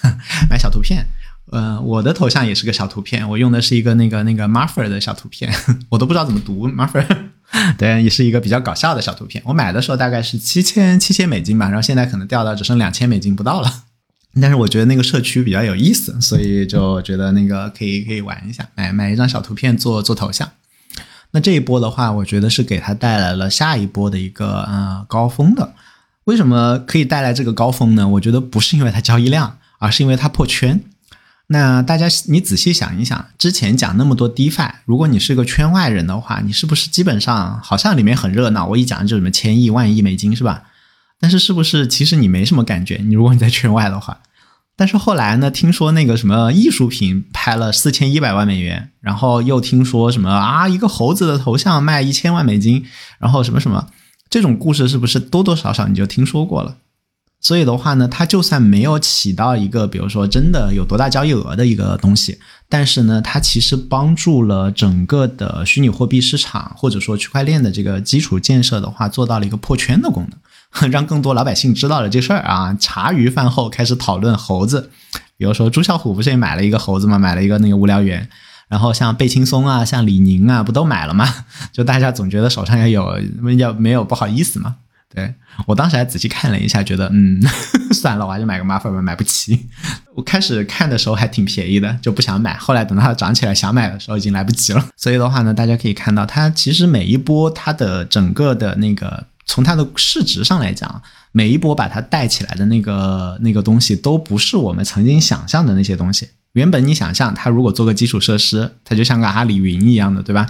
[0.49, 1.05] 买小图片。
[1.51, 5.53] 呃，我的头像也是个小图片，我用的是一个那个那个 Marfer 的小图片，
[5.91, 7.05] 我都不知道怎么读 Marfer，
[7.77, 9.43] 对，也是一个比较搞笑的小图片。
[9.45, 13.85] 我买的时候大概是七千七千美金吧，然后现在可能掉到只剩两千美金不到了。
[14.41, 20.49] 但是我觉得那个社区比较有意思，所以就觉得那个可以可以玩一下，买买一张小图片做做头像。
[21.33, 25.75] 那这一波的话，我觉得是给它带来了下一波的一个呃高峰的。
[26.25, 28.07] 为什么可以带来这个高峰呢？
[28.07, 30.81] 我觉得不是因为它交易量，而是因为它破圈。
[31.53, 38.67] 那大家你仔细想一想，之前讲那么多 DeFi，如果你是个圈外人的话，你是不是基本上好像里面很热闹？
[38.69, 40.63] 我一讲就什么千亿、万亿美金是吧？
[41.19, 43.01] 但是是不是其实你没什么感觉？
[43.05, 44.21] 你如果你在圈外的话，
[44.77, 52.87] 但是后来呢，听说那个什么艺术品拍了四千一百万美元，然后又听说什么啊一个猴子的头像卖一千万美金，
[53.19, 53.89] 然后什么什么
[54.31, 56.77] 这种故事是不是多多少少你就听说过了？
[57.41, 70.29] 所以的话呢，它就算没有起到一个，比如说真的有多大交易额的一个东西，但是呢，它其实帮助了整个的虚拟货币市场或者说区块链的这个基础建设的话，做到了一个破圈的功
[70.81, 72.77] 能， 让更多老百姓知道了这事儿啊。
[72.79, 74.91] 茶余饭后开始讨论猴子，
[75.39, 77.19] 比如说朱啸虎不是也买了一个猴子嘛？
[77.19, 78.29] 买了一个那个无聊猿，
[78.69, 81.27] 然后像贝青松啊，像李宁啊，不都买了吗？
[81.73, 83.19] 就大家总觉得手上要有
[83.57, 84.77] 要没有不好意思嘛。
[85.13, 85.35] 对
[85.67, 87.43] 我当时还仔细看了一下，觉得嗯，
[87.93, 89.69] 算了，我还是买个马粉吧，买不起。
[90.15, 92.57] 我开始看的时候还挺便宜的，就不想买。
[92.57, 94.87] 后来等它涨起来想买的时候，已经来不及了。
[94.97, 106.29] 所以的话呢，大家可以看到，它其实每一波它的整个的那个从它的市值上来讲，每一波把它带起来的那个那个东西，都不是我们曾经想象的那些东西。
[106.55, 110.47] 原本你想象它如果做个基础设施，它就像个阿里云一样的，对吧？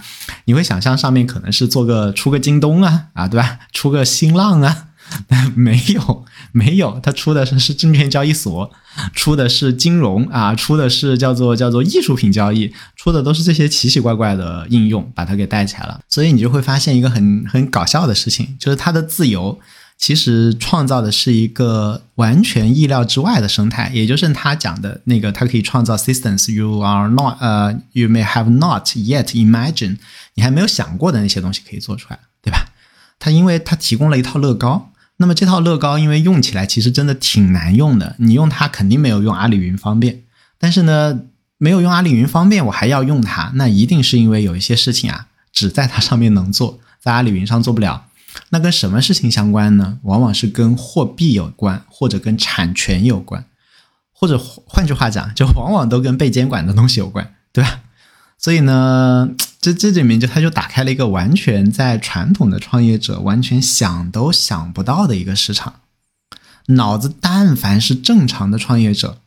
[0.47, 3.59] 你会想象上面可能是做个出个京东啊，啊，对吧？
[3.73, 4.89] 出个新浪啊，
[5.55, 8.71] 没有，没有，它出的是是证券交易所，
[9.13, 16.01] 出的是金融啊，出的是叫做叫做艺术品交易，出的都是这些奇奇怪怪的应用，把它给带起来了。
[16.09, 19.61] 所以你就会发现一个很很搞笑的事情，就是它的自由。
[20.01, 29.99] 其实创造的是一个完全意料之外的生态，也就是他讲的那个，它可以创造 systems you are not 呃 you may have not yet imagined，
[30.35, 32.71] 你还没有想过的那些东西可以做出来，对吧？
[33.19, 40.23] 它因为它提供了一套乐高，那么这套乐高因为用起来其实真的挺难用的，你用它肯定没有用阿里云方便，
[40.59, 41.21] 但是呢，
[41.59, 48.07] 没有用阿里云方便，我还要用它，那一定是因为有一些事情啊，只在它上面能做，在阿里云上做不了。
[48.51, 49.99] 那跟什么事情相关呢？
[50.03, 53.45] 往往是跟货币有关，或者跟产权有关，
[54.13, 57.81] 或者换句话讲，就往往都跟被监管的东西有关，对吧？
[58.37, 59.29] 所以呢，
[59.61, 65.81] 这这里面就他就打开了一个完全在传统的创业者完全想都想不到的一个市场。
[66.69, 69.19] 脑子但凡是正常的创业者，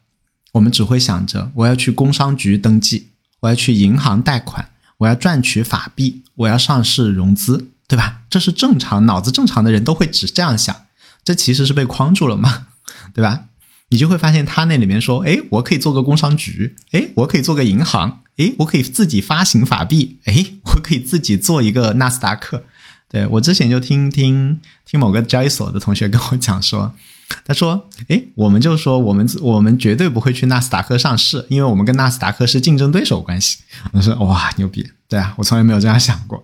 [0.54, 3.10] 我们只会想着我要去工商局登记，
[3.42, 7.70] 我要去银行贷款，我要赚取法币，我要上市融资。
[7.88, 8.22] 对吧？
[8.30, 10.76] 这是正常脑子正常的人都会只这样想，
[11.24, 12.68] 这其实是被框住了嘛，
[13.14, 13.46] 对吧？
[13.90, 22.64] 你就会发现他那里面说，哎，我可以做个工商局，哎，我可以做个银行，哎，我可以自己发行法币，哎， 我可以自己做一个纳斯达克。
[23.08, 26.96] 对我之前就听听听某个交易所的同学跟我讲说，
[27.46, 33.60] 他说，哎，我们就说我们我们绝对不会去纳斯达克上市，因为我们跟纳斯达克是竞争对手关系。
[33.92, 36.44] 我说哇，牛逼，对啊，我从来没有这样想过。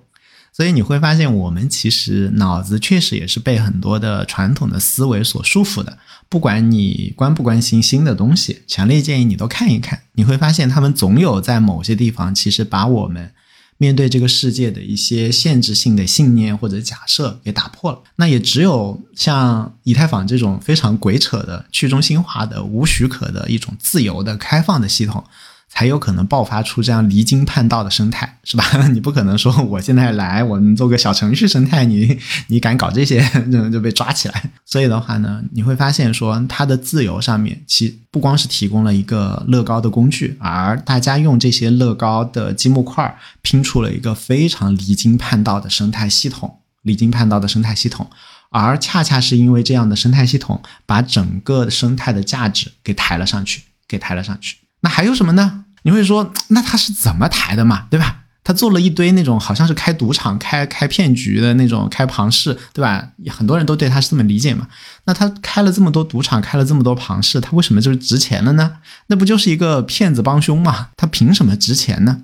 [0.59, 5.97] 所以你会发现，我们其实脑子确实也是被很多的传统的思维所束缚的。
[6.27, 10.01] 不管你关不关心新的东西，强烈建议你都看一看。
[10.15, 13.31] 你会发现，他们总有在某些地方，其实把我们
[13.77, 17.99] 面对这个世界的一些限制性的信念或者假设给打破了。
[18.17, 25.23] 那也只有像以太坊这种非常鬼扯的去中心化的、无许可的一种自由的、开放的系统。
[25.69, 28.65] 才有可能爆发出这样离经叛道的生态，是吧？
[28.91, 33.21] 你不可能说我现在来，我们做个小程序生态，你你敢搞这些，
[33.71, 34.51] 就被抓起来。
[34.65, 48.09] 所以的话呢，你会发现说，它的自由上面，其不光是提供了一个乐高的工具，而大家用这些乐高的积木块拼出了一个非常离经叛道的生态系统，离经叛道的生态系统，
[48.49, 54.57] 而恰恰是因为这样的生态系统，把整个生态的价值给抬了上去，给抬了上去。
[54.81, 55.65] 那还有什么呢？
[55.83, 57.85] 你会说， 那他是怎么抬的嘛？
[57.89, 58.17] 对吧？
[58.43, 63.09] 他做了一堆那种好像是开赌场、开开骗局的那种开庞氏，对吧？
[63.29, 64.67] 很多人都对他是这么理解嘛。
[65.05, 68.77] 那他开了这么多赌场，开了这么多庞氏，他为什么就是值钱了呢？
[69.07, 70.87] 那不就是一个骗子帮凶嘛？
[70.97, 72.21] 他凭什么值钱呢？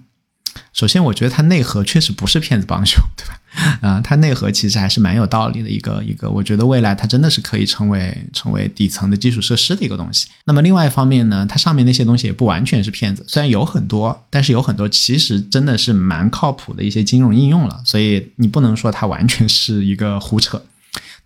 [0.73, 3.39] 首先，我觉得它内核确实不是骗子帮凶，对吧？
[3.81, 10.27] 啊，它内核其实还是蛮有道理的一个一个，我觉得未来它真的是可以成为成为底层的基础设施的一个东西。
[10.43, 20.61] 那么另外一方面呢，它上面那些东西也不完全是骗子，虽然有很多，但是有很多其实真的是蛮靠谱的一些金融应用了，所以你不能说它完全是一个胡扯。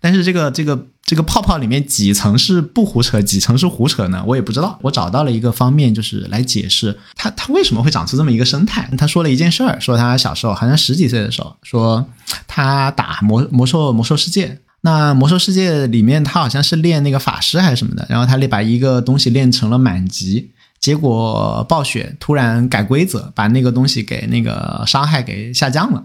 [0.00, 4.24] 但是这个这个这个泡泡里面几层是不胡扯，几层是胡扯呢？
[4.26, 4.78] 我也不知道。
[4.82, 8.88] 我找到了一个方面，就是来解释它它为什么会长出这么一个生态。
[8.96, 12.06] 他说了一件事儿，说他小时候好像十几岁的时候，说
[12.46, 14.60] 他打魔魔兽魔兽世界。
[14.82, 26.02] 那魔兽世界里面他好像是练那个法师还是什么的，然后他把一个东西练成了满级，结果暴雪突然改规则，把那个东西给那个伤害给下降了，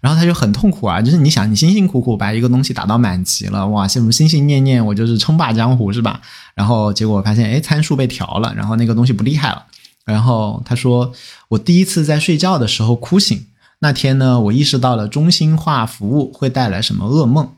[0.00, 1.00] 然后他就很痛苦啊。
[1.00, 6.20] 就是你想，你辛辛苦苦把一个东西打到满级了，哇，什么心心念念我就是称霸江湖是吧？
[6.54, 9.64] 然后结果发现，哎，参数被调了，然后那个东西不厉害了。
[10.04, 11.12] 然后他说，
[11.48, 13.46] 我第一次在睡觉的时候哭醒，
[13.80, 17.50] 那天呢，我意识到了中心化服务会带来什么噩梦。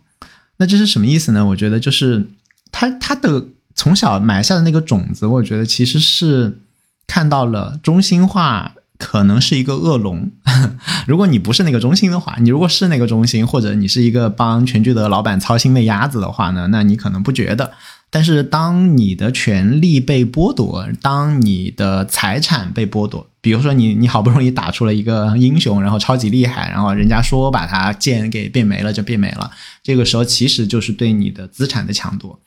[0.57, 1.47] 那这是什么意思呢？
[1.47, 2.29] 我觉得就是
[2.71, 3.47] 他他的。
[3.73, 6.59] 从小埋下的那个种子，我觉得其实是
[7.07, 10.31] 看到了中心化可能是一个恶龙。
[11.09, 17.73] 如果你不是那个中心的话，你如果是那个中心，或者你是一个帮全聚德老板操心的鸭子的话呢，那你可能不觉得。
[18.13, 29.51] 但是当你的权利被剥夺，当你的财产被剥夺，比如说你你好不容易打出了一个英雄，然后超级厉害，然后人家说把他剑给变没了就变没了，
[29.83, 32.39] 这个时候其实就是对你的资产的抢夺。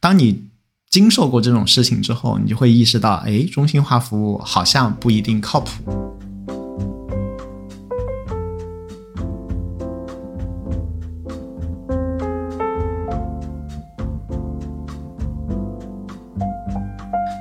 [0.00, 0.42] 当你
[0.88, 5.70] 经受过这种事情之后，你就会意识到，哎，中心化服务好像不一定靠谱。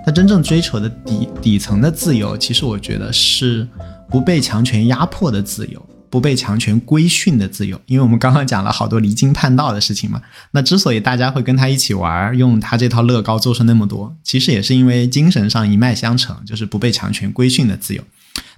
[0.06, 3.68] 他真正追求的底底层的自由，其实我觉得是
[4.10, 5.84] 不被强权压迫的自由。
[6.16, 10.22] 不被强权规训的自由，因为我们刚刚讲了好多离经叛道的事情嘛。
[10.52, 18.02] 那之所以大家会跟他一起玩，用他这套乐高做出那么多，其实也是因为精神上一脉相承，就是不被强权规训的自由。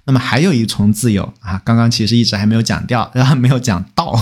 [0.04, 4.16] 那么还有一重自由啊，刚刚其实一直还没有讲掉，然 后没有讲到，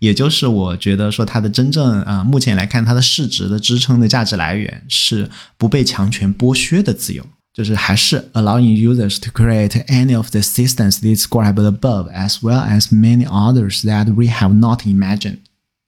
[0.00, 7.24] 也就是我觉得说它的真正啊，目前来看它的市值的支撑的价值来源是不被强权剥削的自由。
[7.53, 13.81] 就是还是 allowing users to create any of the systems described above, as well as many others
[13.81, 15.39] that we have not imagined。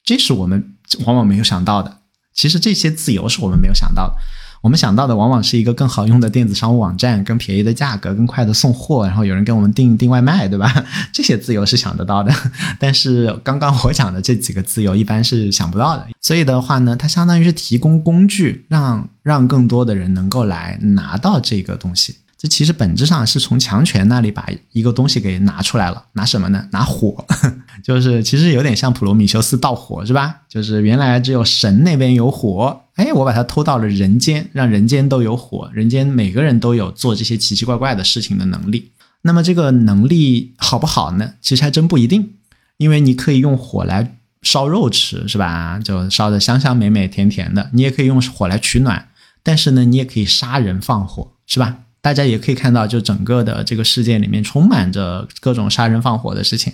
[0.03, 1.99] 这是我们往往没有想到的。
[2.33, 4.15] 其实这些自由是我们没有想到的。
[4.64, 10.82] 我们想到的往往是一个更好用的电子商务网站，更便宜的价格，更快的送货，然后有人给我们订订外卖，对吧？
[11.12, 12.32] 这些自由是想得到的。
[12.78, 16.06] 但是刚刚我讲的这几个自由一般是想不到的。
[16.22, 22.16] 所以的话呢，它相当于是提供工具，让让更多的人能够来拿到这个东西。
[22.44, 26.68] 这其实本质上是从强权那里把一个东西给拿出来了，拿什么呢？
[26.72, 27.24] 拿火。
[27.82, 30.42] 就是其实有点像普罗米修斯盗火，是吧？
[30.46, 38.92] 就是原来只有神那边有火，哎，我把它偷到了人间，让人间都有火，人间每个人都有做这些奇奇怪怪的事情的能力。
[39.22, 41.32] 那么这个能力好不好呢？
[41.40, 42.34] 其实还真不一定，
[42.76, 45.80] 因为你可以用火来烧肉吃，是吧？
[45.82, 47.70] 就烧的香香美美甜甜的。
[47.72, 49.08] 你也可以用火来取暖，
[49.42, 51.78] 但是呢，你也可以杀人放火，是吧？
[52.04, 56.70] 大家也可以看到，就整个的这个世界里面充满着各种杀人放火的事情。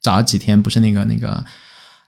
[0.00, 1.44] 早几天不是那个那个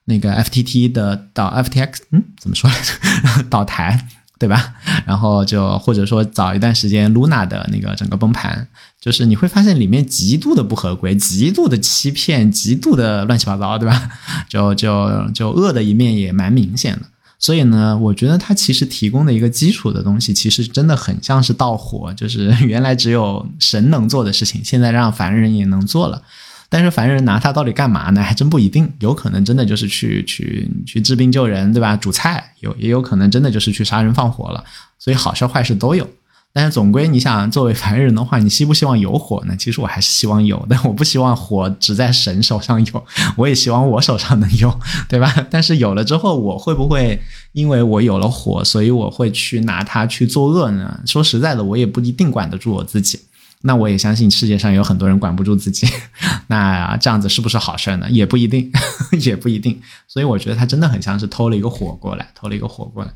[0.07, 3.45] 那个 F T T 的倒 F T X，嗯，怎么说来着？
[3.49, 4.09] 倒台，
[4.41, 4.75] 对吧？
[5.07, 8.67] 然后就或者说早一段时间 Luna 的那个整个崩盘，
[9.01, 14.11] 就是你会发现里面极度的不合规，极度的欺骗，极度的乱七八糟，对吧？
[14.49, 17.03] 就就就恶的一面也蛮明显的。
[17.45, 26.23] 所以呢，我觉得它其实提供的一个基础的东西，其实真的很像是盗火， 就是原来只有神能做的事情，现在让凡人也能做了。
[26.71, 28.23] 但是凡人拿它到底干嘛呢？
[28.23, 31.95] 还真不一定，有可能真的就是去去去治病救人，对吧？
[31.95, 34.65] 煮菜有也有可能真的就是去杀人放火了，
[34.99, 36.09] 所以好事坏事都有。
[36.57, 39.57] 但是总归你想作为凡人的话，你希不希望有火呢？
[39.59, 43.05] 其实我还是希望有但，我不希望火只在神手上有，
[43.37, 44.73] 我也希望我手上能有，
[45.09, 45.35] 对吧？
[45.51, 47.21] 但是有了之后，我会不会
[47.55, 51.01] 因为我有了火，所以我会去拿它去作恶呢？
[51.05, 53.19] 说实在的，我也不一定管得住我自己。
[53.63, 55.89] 那我也相信世界上有很多人管不住自己，
[56.49, 58.09] 那这样子是不是好事呢？
[58.11, 58.71] 也不一定，
[59.25, 59.81] 也不一定。
[60.07, 63.11] 所以我觉得他真的很像是偷了一个火过来，偷了一个火过来。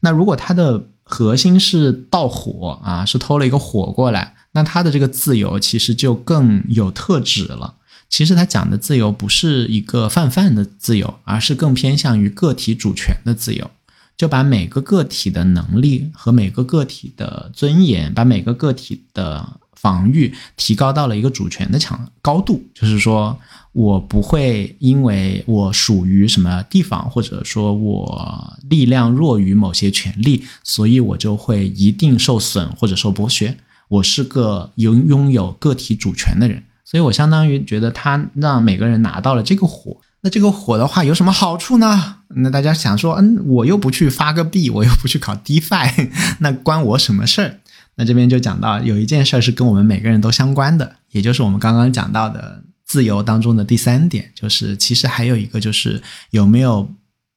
[0.00, 7.74] 那如果他的核心是盗火啊，是偷了一个火过来，那他的这个自由其实就更有特质了。
[8.08, 13.70] 其实他讲的自由不是一个泛泛的自由，而是更偏向于个体主权的自由。
[14.16, 19.58] 就把每个个体的能力和每个个体的尊严，把每个个体的。
[19.80, 23.38] 防御提高到了一个主权的强高度，就是说
[23.72, 33.56] 我不会因为我属于什么地方，或者说我力量弱于某些权利，所以我就会一定受损或者受剥削。
[33.88, 39.96] 我是个拥拥有个体主权的人，所以我相当于觉得他让每个人拿到了这个火。
[40.20, 42.16] 那这个火的话有什么好处呢？
[42.36, 47.60] 那大家想说，嗯，我又不去发个币，我又不去搞 DeFi， 那关我什么事儿？
[47.94, 56.90] 那这边就讲到有一件事是跟我们每个人都相关的，也就是我们刚刚讲到的自由当中的第三点，就是其实还有一个就是有没有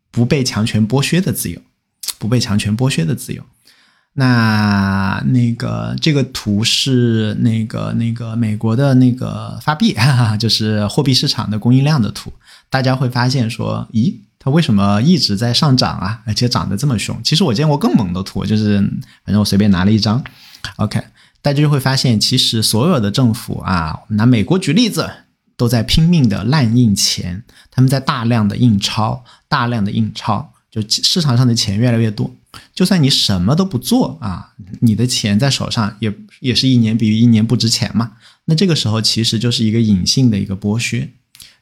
[0.10, 1.62] 不被强权剥削的自由，
[2.18, 3.44] 不被强权剥削的自由。
[4.14, 12.34] 那那个这个图是那个那个美国的那个发币，哈哈，就是货币市场的供应量的图。
[12.70, 16.22] 大家会发现说，咦，它为什么一直在上涨啊？
[16.26, 17.18] 而且涨得这么凶？
[17.24, 18.80] 其实我见过更猛的图，就是
[19.24, 20.22] 反正我随便拿了一张。
[20.76, 21.02] OK，
[21.42, 25.10] 大家就会发现，其实所有的政府啊，拿美国举例子，
[25.62, 32.34] 都在拼命的滥印钱，他们在大量的印钞，大量的印钞，就市场上的钱越来越多。
[32.74, 38.14] 就算你什么都不做啊，你的钱在手上也也是一年比一年不值钱嘛。
[38.46, 41.08] 那这个时候其实就是一个隐性的一个剥削。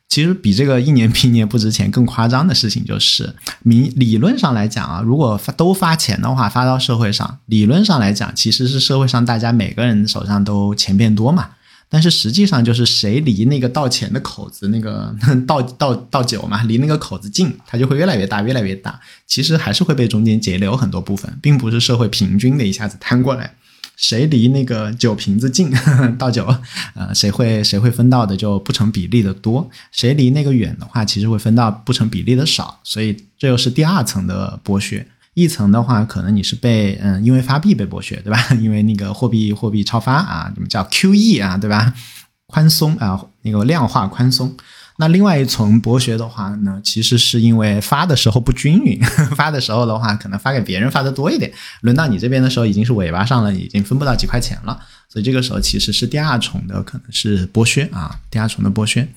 [0.08, 11.50] 其实比这个一年比一年不值钱更夸张的事情就是，明理论上来讲啊，如果发都发钱的话，发到社会上，理论上来讲其实是社会上大家每个人手上都钱变多嘛。
[11.90, 15.16] 但是实际上就是谁离那个倒钱的口子，那个
[15.48, 19.00] 倒倒倒酒嘛，离那个口子近，它就会越来越大，越来越大。
[19.26, 23.56] 其实还是会被中间截留很多部分，并不是社会平均的一下子摊过来。
[23.98, 25.70] 谁离那个酒瓶子近
[26.18, 26.48] 倒酒，
[26.96, 32.80] 呃，谁会谁会分到的就不成比例的多；谁离那个远的话，其实会分到不成比例的少。
[32.84, 35.06] 所以这又是第二层的剥削。
[35.40, 38.40] 一层的话，可能你是被嗯，因为发币被剥削，对吧？
[38.60, 41.94] 因为那个货币货币超发啊，怎么叫 QE 啊，对吧？
[42.48, 44.56] 宽松啊，那个量化宽松。
[44.98, 49.00] 那另外一层剥削的话呢，其实是因为发的时候不均匀，
[49.34, 51.50] 发的时候的话，可能发给别人发的多一点，
[51.82, 54.78] 轮到你这边的时候已经是尾巴上了，已经分不到几块钱了。
[55.08, 59.08] 所以这个时候其实是第二重的，可能是剥削啊，第二重的剥削。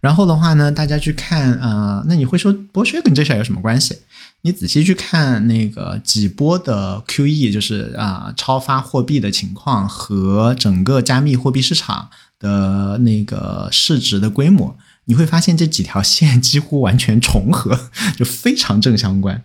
[0.00, 3.94] 然后的话呢，大家去看啊，那你会说剥削跟这事儿有什么关系？
[4.42, 14.74] 你仔细去看那个几波的 QE，就是啊超发货币的情况和整个加密货币市场的那个市值的规模，
[15.04, 17.78] 你会发现这几条线几乎完全重合，
[18.16, 19.42] 就非常正相关。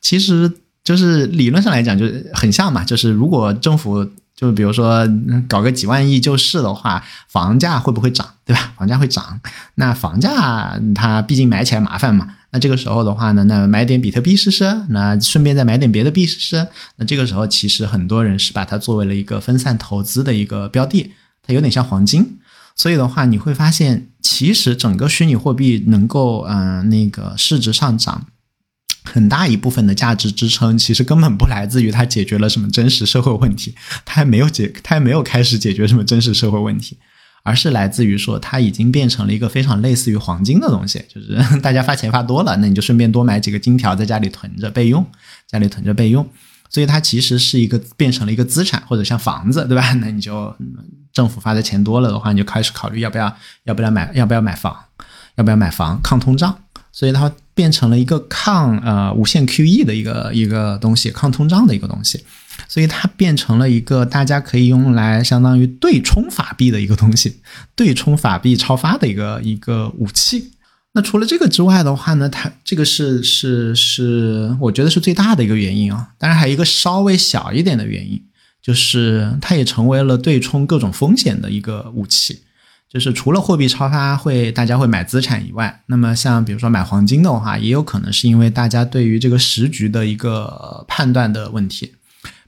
[0.00, 0.50] 其实
[0.82, 4.08] 就是理论上来讲就是很像嘛，就是如果政府。
[4.38, 5.04] 就比如说
[5.48, 8.72] 搞个几万亿救市的话，房价会不会涨，对吧？
[8.78, 9.40] 房价会涨，
[9.74, 12.36] 那房价它毕竟买起来麻烦嘛。
[12.52, 16.68] 那这个时候的话呢，那买点比特币试试，那顺便再买点别的币试试。
[16.94, 21.12] 那这个时候其实很多人是把它作为了一个分散投资的一个标的，
[21.42, 22.38] 它有点像黄金。
[22.76, 28.26] 所以的话，你会发现其实整个虚拟货币能够嗯那个市值上涨。
[29.12, 36.98] 很大一部分的价值支撑，其实根本不来自于它解决了什么真实社会问题，它还没有解，它还没有开始解决什么真实社会问题，
[37.42, 45.04] 而是来自于说它已经变成了一个非常类似于黄金的东西，就是大家发钱发多了，那你就顺便多买几个金条在家里囤着备用，
[45.46, 46.28] 家里囤着备用，
[46.68, 49.92] 所以它其实是一个变成了一个资产，或者像房子，对吧？
[50.00, 50.54] 那你就
[51.12, 53.34] 政府发的钱多了的话，你就开始考虑要不要
[53.64, 54.76] 要不要买要不要买房，
[55.36, 56.56] 要不要买房抗通胀。
[56.90, 62.24] 所以它变成了一个抗呃无限 QE 的一个一个东西，抗通胀的一个东西，
[62.68, 67.40] 所以它变成了一个大家可以用来相当于对冲法币的一个东西，
[67.74, 70.52] 对冲法币超发的一个一个武器。
[70.92, 76.10] 那除了这个之外的话呢，它这个是是是，我觉得是最大的一个原因啊。
[76.16, 78.22] 当然还有一个稍微小一点的原因，
[78.62, 82.42] 就是它也成为了对冲各种风险的一个武器。
[82.90, 91.94] 就是除了货币超发会大家会买资产以外，那么像比如说买黄金的话，也有可能是因为大家对于这个时局的一个判断的问题。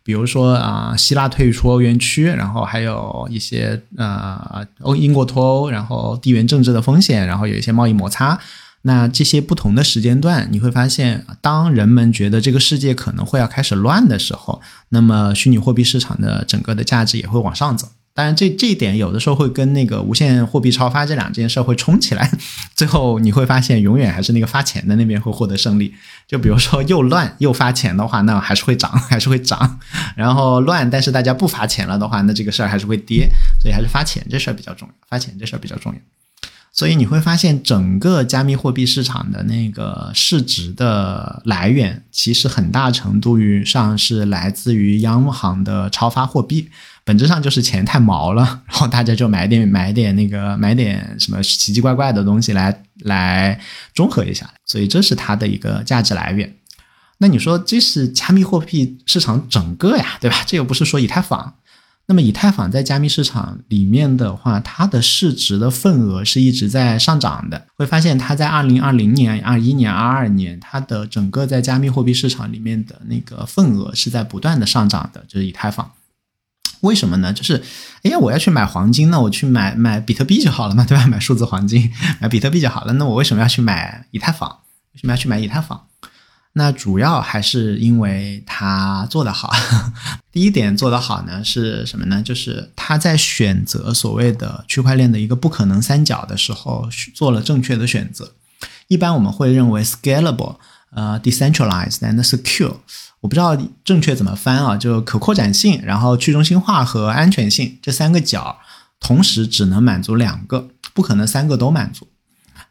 [0.03, 8.41] 比如说啊，希腊退出欧元区，然后还有一些呃欧英国脱欧，然后地缘政治的风险，然后有一些贸易摩擦。
[8.83, 17.87] 那这些不同的时间段，你会发现，当人们觉得这个世界可能会要开始乱的时候，那么虚拟货币市场的整个的价值也会往上走。
[18.13, 22.31] 当然，这这一点有的时候会跟那个无限货币超发这两件事会冲起来，
[22.75, 25.95] 最后你会发现，永远还是那个发钱的那边会获得胜利。
[26.27, 29.79] 就比如说又乱又发钱的话，那还是会涨， 还是会涨。
[30.17, 33.29] 然后乱，但是大家不发钱了的话，那这个事儿还是会跌。
[33.63, 35.99] 所以还是发钱这事儿比较重要，发钱这事儿比较重要。
[36.73, 46.69] 所以你会发现，整个加密货币市场的那个市值的来源，其实很大程度上是来自于央行的超发货币。
[47.05, 53.61] 本质上就是钱太毛了， 然后大家就买点买点那个买点什么奇奇怪怪的东西来来
[53.93, 56.55] 中和一下，所以这是它的一个价值来源。
[57.19, 60.45] 那你说这是加密货币市场整个呀，对吧？
[60.47, 61.55] 这又不是说以太坊。
[62.07, 67.67] 那么以太坊在加密市场里面的话，它的市值的份额是一直在上涨的。
[67.77, 75.93] 会发现它在二零二零年、二一年、二二年，它的整个在加密货币市场里面的那个份额是在不断的上涨的，就是以太坊。
[76.81, 77.33] 为什么呢？
[77.33, 77.63] 就是，
[78.03, 81.07] 哎呀，我要去买黄金，那我去买买比特币就好了嘛，对吧？
[81.07, 82.95] 买数字黄金，买比特币就好了。
[82.95, 84.49] 那我为什么要去买以太坊？
[84.95, 85.87] 为什么要去买以太坊？
[86.55, 89.53] 那主要还是因为它做得好。
[90.33, 92.23] 第一点做得好呢是什么呢？
[92.23, 98.33] 就是他在选择所谓的区块链的一个不可能三角的时候做了正确的选择。
[98.89, 100.57] 一般我们会认为 scalable、
[100.93, 102.77] 呃 decentralized and secure，
[103.21, 108.59] 我不知道正确怎么翻啊，就可扩展性，然后去中心化和安全性这三个角
[108.99, 112.09] 同时只能满足两个，不可能三个都满足。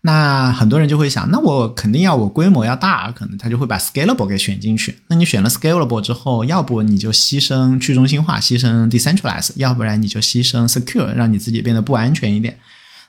[0.02, 4.98] 那很多人就会想，那我肯定要我规模要大，可能他就会把 scalable 给选进去。
[5.08, 12.58] 那你选了 scalable 之后，要不你就牺牲去中心化，牺牲 decentralize，要不然你就牺牲 secure，让你自己变得不安全一点。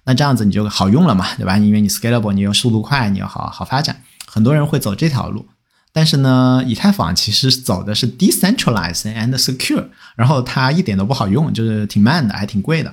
[0.04, 1.56] 那这样子你就好用了嘛，对吧？
[1.58, 4.02] 因为你 scalable，你又速度快，你又好好发展。
[4.26, 5.46] 很多人会走这条路，
[5.92, 9.84] 但是呢，以太坊其实走的是 decentralized and secure，
[10.16, 12.92] 然后它一点都不好用，就是挺慢的，还挺贵的。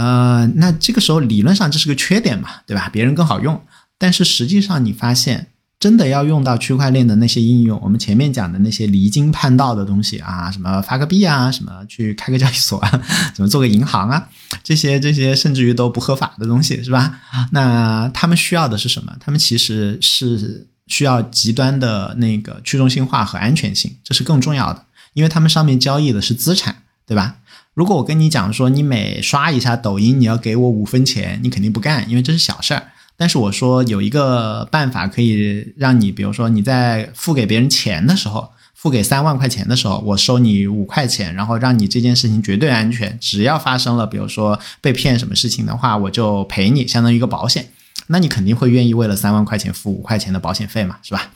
[0.00, 2.88] 呃，那这个时候理论上这是个缺点嘛，对吧？
[2.90, 3.60] 别人更好用，
[3.98, 5.48] 但是实际上你发现，
[5.78, 13.02] 真的要用到区块链的那些应用，我们前面讲的那些离经叛道的东西啊，什么发个币啊，什么去开个交易所啊，
[13.34, 14.28] 怎么做个银行啊，
[14.62, 17.20] 这些这些甚至于都不合法的东西，是吧？
[17.52, 19.12] 那他们需要的是什么？
[19.20, 27.36] 他们其实是需要极端的那个去中心化和安全性，这是更重要的，因为他们上面交易的是资产，对吧？
[27.80, 32.82] 如果我跟你讲说，你每刷一下抖音，你要给我五分钱，你肯定不干，因为这是小事儿。
[33.16, 43.16] 但是我说有一个办法可以让你，比如说你在付给别人钱的时候，付给三万块钱的时候，我收你五块钱，然后让你这件事情绝对安全。
[43.18, 47.70] 只要发生了，比如说被骗什么事情的话，我就赔你，相当于一个保险。
[48.08, 51.30] 那你肯定会愿意为了三万块钱付五块钱的保险费嘛，是吧？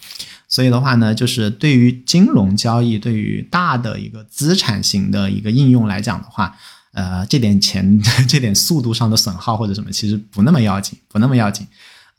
[0.55, 6.57] 所以的话呢，就是对于金融交易，对于大的一个资产型的一个应用来讲的话，
[6.93, 11.67] 呃，这点钱、 这点速度上的损耗或者什么，其实不那么要紧，不那么要紧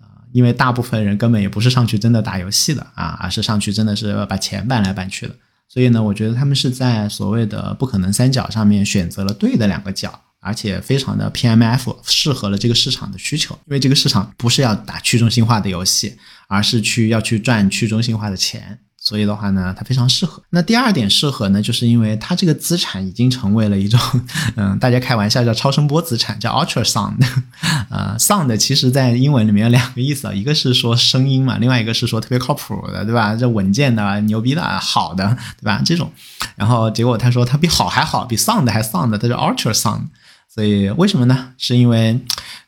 [0.02, 5.36] 啊，因为大部分人根本也不是上去真的打游戏的啊，而是上去真的是把钱搬来搬去的。
[5.70, 10.25] 所以呢，我觉得他们是在所谓的不可能三角上面选择了对的两个角。
[10.46, 16.16] 而且非常的 PMF 适合了这个市场的需求，因为这个市场不是要打去中心化的游戏，
[16.48, 20.44] 而是去要去赚去中心化的钱，所以的话呢，它非常适合。
[20.52, 24.00] 那第二点适合呢，就是因为它这个资产已经成为了一种，
[24.56, 27.18] 嗯，大家开玩笑叫超声波资产，叫 Ultra Sound。
[27.90, 33.36] 呃，Sound 其实在英文里面有两个意思啊，一个是说声音嘛，另外一个是说特别靠谱的，对吧？
[33.36, 35.82] 这稳健的、牛逼的、好的，对吧？
[35.84, 36.12] 这种。
[36.56, 40.08] 然后结果他说他比好还好，比 Sound 还 Sound，它叫 Ultra Sound。
[40.56, 41.50] 所以为什么呢？
[41.58, 42.18] 是因为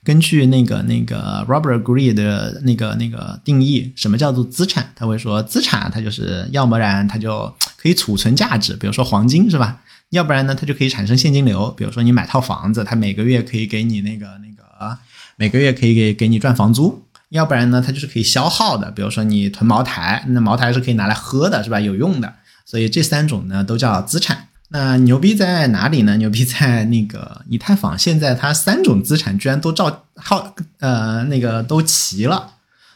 [0.03, 4.91] 根据那个那个 Robert Greene 的那个那个定义，什么叫做资产？
[4.93, 9.79] 他会说，资产它就是要不然它就可以储存价值，比如说黄金是吧？
[10.09, 14.97] 要不然呢，它就可以产生现金流，比如说你买套房子，它每个月可以给你那个那个
[15.37, 17.05] 每个月可以给给你赚房租。
[17.29, 21.79] 要不然呢，它就是可以消耗的，比如说你囤茅台，那茅台是可以拿来喝的，是吧？
[21.79, 22.33] 有用的。
[22.65, 24.49] 所以这三种呢都叫资产。
[24.69, 26.15] 那牛逼在哪里呢？
[26.17, 32.51] 牛逼在那个以太坊，现在它三种资产居然都照耗，呃，那个都齐了。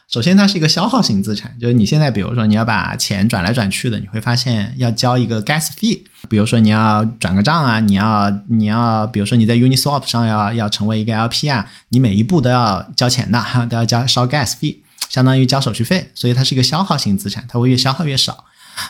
[0.08, 6.02] 首先，它是一个消耗型资产，就是你现在比如说你要把钱转来转去的，你会发现要交一个 gas fee。
[6.28, 18.44] 比如说你要转个账啊，你要你要，比如说你在 Uniswap 上要要成为一个 LP 啊，你每一步都要交钱的， 都要交烧 gas fee，相当于交手续费，所以它是一个消耗型资产，它会越消耗越少。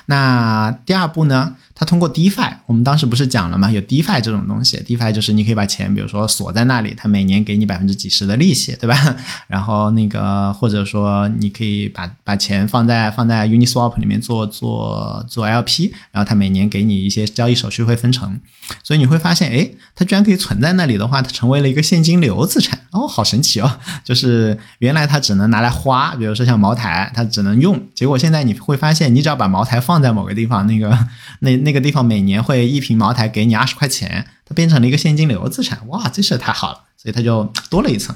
[0.07, 1.57] 那第二步呢？
[1.83, 3.69] 它通过 DeFi，我们当时不是讲了吗？
[3.69, 9.17] 有 DeFi 这种东西，DeFi 就是你可以把钱，比如说锁在那里，它每年给你百分之几十的利息，对吧？
[9.49, 18.39] 然后那个或者说你可以把把钱放在放在 Uniswap 里面做做做 LP，然后它每年给你一些交易手续费分成，
[18.85, 23.81] 所以你会发现，哎，它居然可以存在那里的话，它成为了一个现金流资产哦，好神奇哦！
[24.05, 30.97] 就是原来它只能拿来花，比如说像茅台，它只能用，结果现在你会发现，你只要把茅台放在某个地方，那个
[31.41, 31.72] 那那。
[31.73, 38.15] 那个地方每年会一瓶茅台给你二十块钱，它变成了一个现金流资产，哇，这事太好了，所以它就多了一层。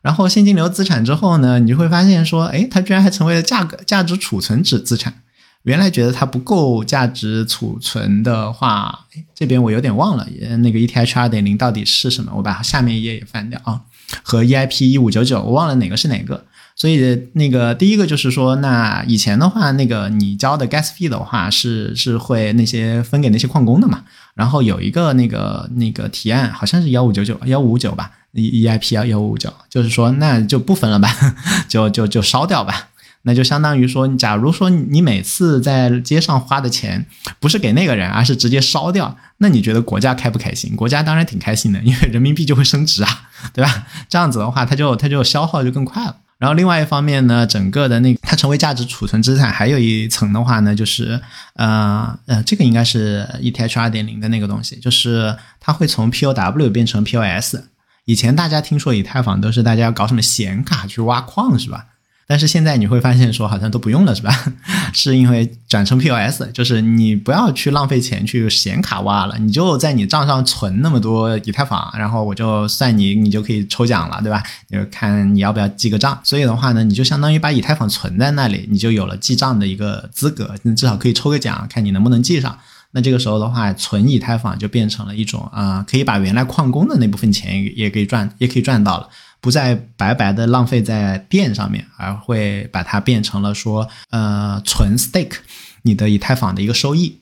[0.00, 5.22] 然后现金流资产之后呢，你就会发现说，哎，它居然还成为了价格价值储存值资产。
[5.64, 10.24] 原来觉得它不够价值储存的话，这边我有点忘了，
[10.58, 12.32] 那个 ETH 二点零到底是什么？
[12.36, 13.82] 我把下面一页也翻掉啊，
[14.22, 16.44] 和 EIP 一五九九，我忘了哪个是哪个。
[16.78, 24.04] 所以那个第一个就是说，那以前的话，那个你交的 gas fee 的话是是会那些分给那些矿工的嘛。
[24.34, 31.12] 然后有一个那个那个提案，好像是幺五九九幺五五九吧，E E I P 幺幺五五九，就是说那就不分了吧，
[31.68, 32.90] 就就就烧掉吧。
[33.22, 37.04] 那就相当于说，假如说你每次在街上花的钱
[37.40, 40.76] 不是给那个人，而是直接烧掉，那你觉得国家开不开心？
[40.76, 43.88] 国家当然挺开心的，因为人民币就会升值啊，对吧？
[44.08, 46.14] 这样子的话，它就它就消耗就更快了。
[46.38, 51.20] 然后另外一方面呢，整个的那它成为价值储存资产，还有一层的话呢，就是
[51.54, 57.56] 呃呃，这个应该是 ETH 二点零的那个东西，就是它会从 POW 变成 POS。
[58.04, 61.86] 以前大家听说以太坊都是大家要搞什么显卡去挖矿是吧？
[62.28, 64.30] 但是现在你会发现说好像都不用了是吧？
[64.92, 74.42] 是因为转成 POS，就是你不要去浪费钱去显卡挖了，你就在你账上存那么多以太坊，然后我就算你，你就可以抽奖了，对吧？
[74.70, 76.20] 就看你要不要记个账。
[76.22, 82.58] 所以的话呢，你就相当于把以太坊存在那里，你就有了记账的一个资格，你至少可以抽个奖，看你能不能记上。
[82.90, 89.08] 那这个时候的话，存以太坊就变成了一种啊，可以把原来矿工的那部分钱也可以赚，也可以赚到了。
[89.40, 95.36] 不再白白的浪费在电上面，而会把它变成了说，呃，纯 stake
[95.82, 97.20] 你的以太坊的一个收益。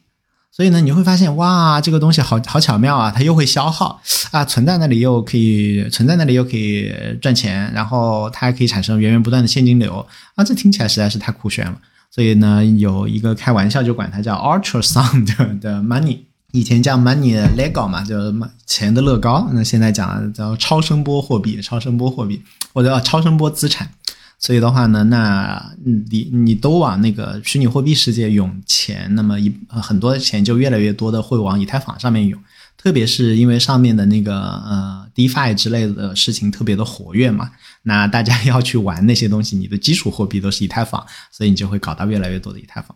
[0.50, 4.00] 所以呢，你会发现，哇，这个东西好好巧妙啊，它又会消耗
[4.30, 6.90] 啊，存在那里又可以存在那里又可以
[7.20, 11.78] 赚钱，然后它还可以产生源源不断的现金流啊，这听起来实在是太酷炫了。
[12.10, 16.20] 所以呢，有一个开玩笑就管它叫 ultrasound 的 money。
[16.52, 18.34] 以前叫 money legal 嘛，就是
[18.66, 19.48] 钱的乐高。
[19.52, 22.42] 那现在讲叫超声波货币，超声波货币
[22.72, 23.90] 或者叫超声波资产。
[24.38, 32.38] 所以的话呢，那你你都往那个虚拟货币世界涌钱，那么一很多的钱就越来越多的会往以太坊上面涌。
[32.76, 37.50] 特别是因为上面的那个呃 DeFi 之类的事情特别的活跃嘛，
[37.82, 42.94] 那大家要去玩那些东西，你的基础货币都是以太坊，所以你就会搞到越来越多的以太坊。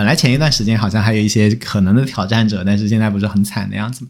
[0.00, 4.06] 本来前一段时间好像还有一些可能的挑战者，但是现在不是很惨的样子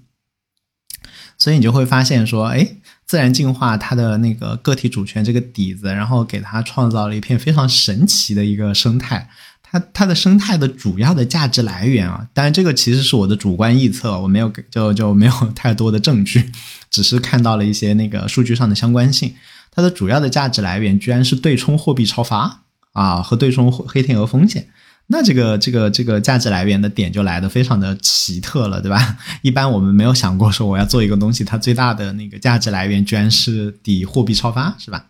[1.37, 2.77] 所以你就会发现说，哎，
[3.09, 9.29] 自然进化它的那个个体主权这个底子，然后给它创造了一片非常神奇的一个生态。
[9.65, 16.53] 它它的生态的主要的价值来源啊，当然这个其实是我的主观臆测，我没有就就没有 太多的证据，
[16.89, 19.35] 只是看到了一些那个数据上的相关性。
[19.73, 22.63] 它的主要的价值来源居然是对冲货币超发
[22.93, 24.69] 啊和对冲黑天鹅风险。
[25.13, 29.19] 那这个这个这个价值来源的点就来的非常的奇特了，对吧？
[29.43, 35.07] 一般我们没有想过说我要做一个东西，它最大的那个价值来源居然是抵货币超发，是吧？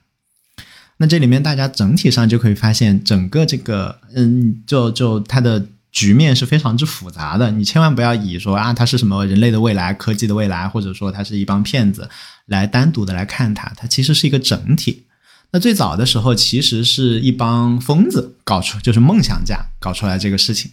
[0.97, 7.51] 那这里面大家整体上就可以发现，整个这个嗯，就就它的局面是非常之复杂的。
[7.51, 12.09] 你千万不要以说啊，它是什么人类的未来、科技的未来，或者说它是一帮骗子
[12.47, 15.05] 来单独的来看它，它其实是一个整体。
[15.53, 20.71] 那最早的时候，其实是一帮疯子搞出，就是梦想家搞出来这个事情。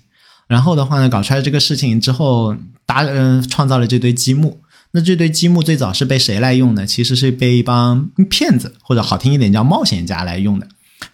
[0.47, 2.55] 然后的话呢，搞出来这个事情之后，
[2.85, 4.61] 搭嗯创造了这堆积木。
[4.91, 6.85] 那这堆积木最早是被谁来用呢？
[6.85, 10.67] 其实是被一帮骗子，或者好听一点叫冒险家来用的。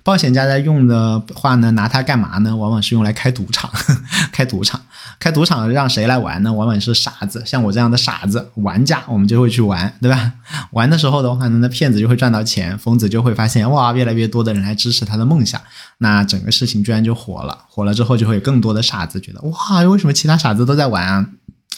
[0.05, 2.55] 冒险家在用的话呢，拿它干嘛呢？
[2.55, 3.71] 往往是用来开赌场，
[4.33, 4.81] 开赌场，
[5.19, 6.51] 开赌场让谁来玩呢？
[6.51, 10.33] 往往是傻子，像我这样的傻子玩家，我们就会去玩，对吧？
[10.71, 15.61] 玩的时候的话呢，那骗子就会赚到钱，疯子就会发现哇，越来越多的人来支持他的梦想，
[15.99, 17.65] 那整个事情居然就火了。
[17.69, 21.27] 火了之后，就会有更多的傻子觉得哇，为什么其他傻子都在玩啊？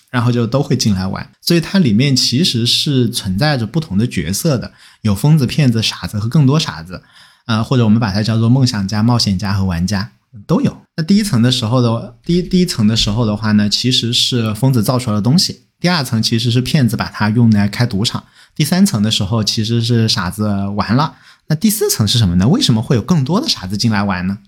[0.09, 1.29] 然后就都会进来玩。
[1.41, 7.03] 所以它里面其实是存在着不同的角色的，有疯子、骗子、傻子和更多傻子。
[7.45, 10.11] 啊，或者我们把它叫做梦想家、冒险家和玩家
[10.45, 10.81] 都有。
[10.97, 18.23] 那第一层的时候的第一第一层的时候的话呢，其实是疯子造出来的东西；第二层其实是骗子把它用来开赌场；
[18.55, 21.15] 第三层的时候其实是傻子玩了。
[21.47, 22.47] 那第四层是什么呢？
[22.47, 24.39] 为什么会有更多的傻子进来玩呢？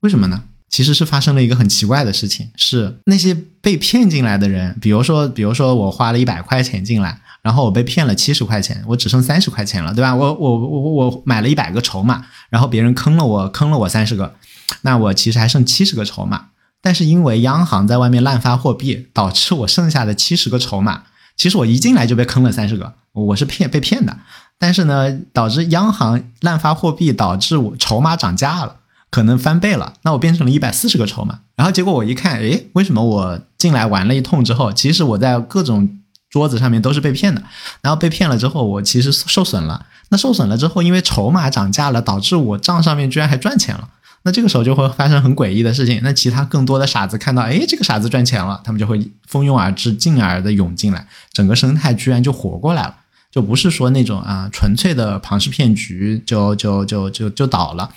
[0.00, 0.42] 为什么呢？
[0.68, 7.20] 其实是发生了一个很奇怪的事情，是那些被骗进来的人，比如说，比如说我花了一百块钱进来。
[7.42, 10.14] 然后我被骗了七十块钱，我只剩三十块钱了，对吧？
[10.14, 14.34] 我我我我买了一百个筹码，然后别人坑了我，坑了我三十个，
[14.82, 16.48] 那我其实还剩七十个筹码。
[16.82, 24.18] 但是因为央行在外面滥发货币，导致我剩下的七十个筹码，其实我一进来就被坑了三十个，我是骗被骗的。
[24.58, 28.76] 但是呢，导致央行滥发货币，导致我筹码涨价了，
[29.10, 31.40] 可能翻倍了，那我变成了一百四十个筹码。
[31.56, 35.96] 然后结果我一看，诶，为什么我进来玩了一通之后，其实我在各种。
[36.30, 37.42] 桌子上面都是被骗的，
[37.82, 39.84] 然后被骗了之后，我其实受损了。
[40.10, 43.88] 那受损了之后，因为筹码涨价了，导致我账上面居然还赚钱了。
[44.22, 46.00] 那这个时候就会发生很诡异的事情。
[46.02, 52.94] 那其他更多的傻子看到，哎，这个傻子赚钱了，他们就会蜂拥而至，进而的涌进来，整个生态居然就活过来了，
[53.32, 57.90] 就不是说那种啊纯粹的庞氏骗局就就就就就倒了。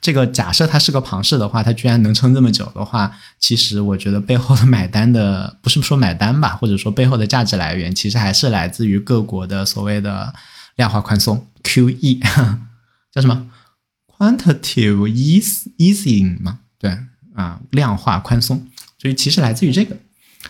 [0.00, 10.34] 这个假设它是个庞氏的话，它居然能撑这么久的话，其实我觉得背后的买单的不是说买单吧，或者说背后的价值来源，其实还是来自于各国的所谓的
[10.76, 12.20] 量化宽松 （QE），
[13.12, 13.46] 叫什么
[14.16, 15.08] （Quantitative
[15.78, 16.60] Easing） 嘛？
[16.78, 16.98] 对
[17.34, 18.66] 啊，量化宽松，
[19.00, 19.96] 所以其实来自于这个。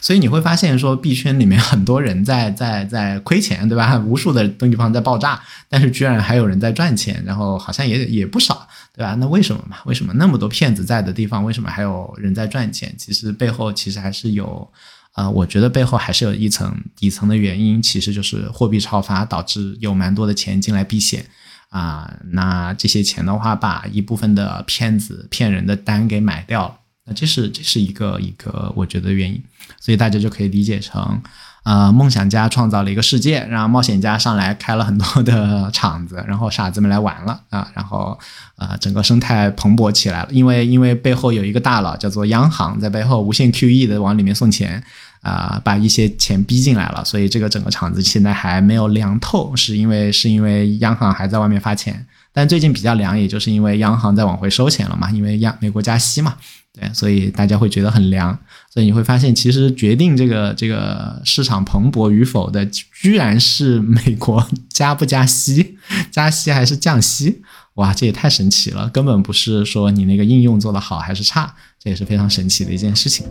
[0.01, 3.99] 所以你会发现说币圈里面很多人在在在亏钱，对吧？
[3.99, 8.68] 无数的东西方在爆炸，但是居然还有人在赚钱，然后好像也也不少，
[8.99, 9.15] 对吧？
[9.15, 9.77] 那为什么嘛？
[9.87, 12.93] 为什么那么多骗子在的地方，为什么还有人在赚钱？
[12.99, 14.69] 其实背后其实还是有。
[15.13, 21.27] 啊，我觉得背后还是有一层底层的原因，其实就是货币超发导致有蛮多的钱进来避险
[21.71, 22.09] 啊。
[22.31, 29.43] 那这些钱的话，把一部分的骗子骗人的单给买掉了，那这是这是一个一个我觉得原因，
[29.81, 31.21] 所以大家就可以理解成。
[31.69, 38.19] 呃，梦想家创造了一个世界，让冒险家上来开了很多的场子，然后傻子们来玩了啊，然后
[38.57, 40.29] 呃，整个生态蓬勃起来了。
[40.31, 44.83] 因为因为背后有一个大佬叫做央行在背后无限 QE 的往里面送钱
[45.21, 56.35] 啊，把一些钱逼进来了，所以这个整个场子现在还没有凉透，是因为是因为央行还在外面发钱，但最近比较凉，也就是因为央行在往回收钱了嘛，因为央美国加息嘛。
[56.81, 58.39] 对，所以大家会觉得很凉，
[58.85, 65.79] 你会发现，其实决定这个这个市场蓬勃与否的，居然是美国 加不加息，
[66.11, 67.43] 加息还是降息？
[67.75, 73.27] 哇，这也太神奇了，根本不是说你那个应用做得好还是差，这也是非常神奇的一件事情。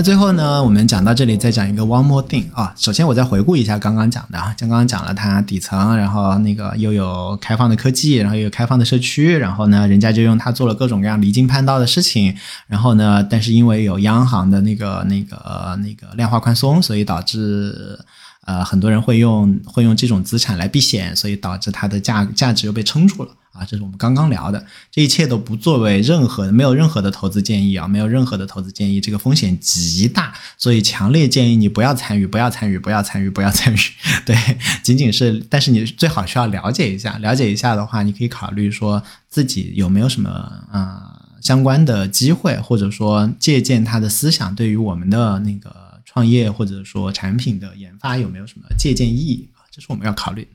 [0.00, 2.72] 那最后呢，我们讲到这里，再讲一个 one more thing 啊。
[2.74, 12.34] 首先，我再回顾一下刚刚讲的啊，刚刚讲了它底层，然后那个又有开放的科技，然后又有开放的社区，然后呢，人家就用它做了各种各样离经叛道的事情。
[12.66, 17.98] 然后呢，但是因为有央行的那个那个那个量化宽松，所以导致
[18.50, 23.30] 呃很多人会用会用这种资产来避险，所以导致它的价价值又被撑住了。
[23.52, 33.78] 啊，这是我们刚刚聊的，这一切都不作为任何，没有任何的投资建议啊，没有任何的投资建议，这个风险极大，所以强烈建议你不要参与，不要参与，不要参与，不要参与。
[34.24, 34.36] 对，
[34.84, 40.30] 仅仅是，但是你最好需要了解一下，了解一下的话，你可以考虑说自己有没有什么
[40.70, 49.62] 啊相关的机会，或者说借鉴他的思想，对于我们的那个创业或者说产品的研发有没有什么借鉴意义啊？
[49.70, 50.48] 这是我们要考虑。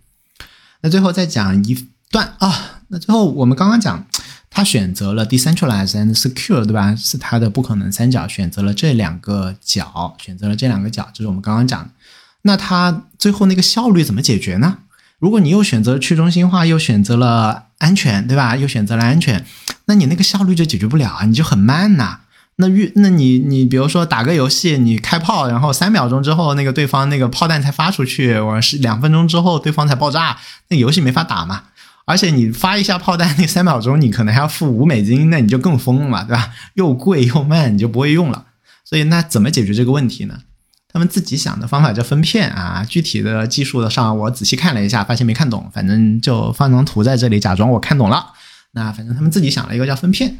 [0.81, 1.87] 那最后再讲一。
[2.11, 4.07] 段啊，那最后我们刚刚讲，
[4.49, 6.95] 他选择了 decentralized and secure，对吧？
[6.95, 11.89] 是他的不可能三角，选择了这两个角，选择了这两个角，这是我们刚刚讲的。
[12.43, 14.77] 那他最后那个效率怎么解决呢？
[15.19, 18.55] 如果你又选择去中心化，又选择了安全，对吧？
[18.55, 19.43] 又选择了安全，
[19.85, 22.21] 那你那个效率就解决不了啊，你就很慢呐。
[22.57, 30.37] 那遇那你你比如说打个游戏，你开炮，然后三秒钟之后那个对方那个炮弹才发出去，我是两分钟之后对方才爆炸，
[30.69, 31.63] 那游戏没法打嘛。
[32.05, 36.51] 而且你发一下炮弹，那三秒钟你可能还要付五美金，那你就更疯了嘛，对吧？
[36.75, 38.45] 又贵又慢，你就不会用了。
[38.85, 40.37] 所以那怎么解决这个问题呢？
[40.93, 42.85] 他们自己想的方法叫分片啊。
[42.87, 45.69] 具体的技术的上，我仔细看了一下，发现没看懂。
[45.73, 48.27] 反正就放张图在这里，假装我看懂了。
[48.71, 50.37] 那反正他们自己想了一个叫分片。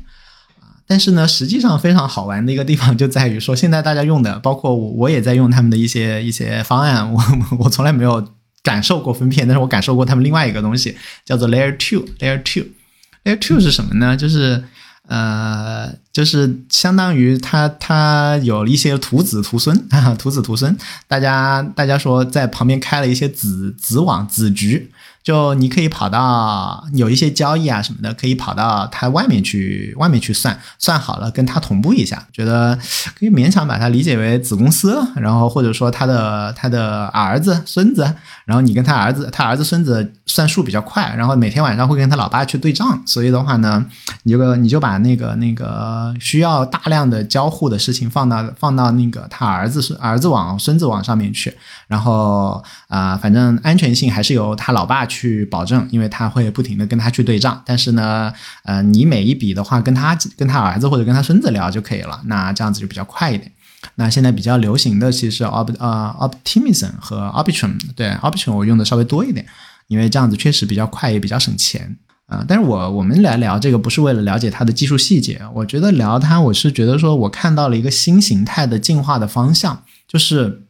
[0.88, 7.24] 但是呢，实际上非常好玩的一个地方就在于说，现在大家用的，包括我我也在用他们的一些一些方案，我
[7.60, 8.28] 我从来没有。
[8.66, 14.18] 感受过分片，但是我感受过他们另外一个东西，叫做 Layer Two，Layer Two，Layer Two 是什么呢？
[14.18, 14.64] 就是
[15.08, 20.76] 呃，就是相当于它它有一些徒子徒孙啊， 徒子徒孙，
[21.08, 24.90] 大家大家说在旁边开了一些子子网子局。
[25.26, 32.78] 就你可以跑到有一些交易啊什么的，可以跑到它外面去，外面去算，算好了跟它同步一下，觉得
[33.18, 38.14] 可以勉强把它理解为子公司，然后或者说他的他的儿子孙子，
[38.46, 43.86] 然后你跟他儿子，他儿子孙子算数比较快，然后每天晚上会跟他老爸去对账，所以的话呢，
[44.24, 51.56] 你就你就把那个那个需要大量的交互的事情放到放到那个他儿子孙儿子网孙子网上面去，
[51.88, 55.06] 然后啊，反正安全性还是由他老爸。
[55.08, 58.34] 去保证，因为他会不停的跟他去对账，但是呢，
[58.64, 63.52] 呃，你每一笔的话，跟他跟他儿子或者跟他孙子聊就可以了，那这样子就比较快一点。
[63.96, 69.46] 那现在比较流行的其实 Opt 呃 Optimism 和 Arbitrum，对 Arbitrum 我用的稍微多一点，
[69.88, 72.44] 因为这样子确实比较快也比较省钱啊。
[72.48, 80.64] 但是我我们来聊这个不是为了了解它的技术细节，我觉得聊它我是觉得说我看到了一个新形态的进化的方向，就是。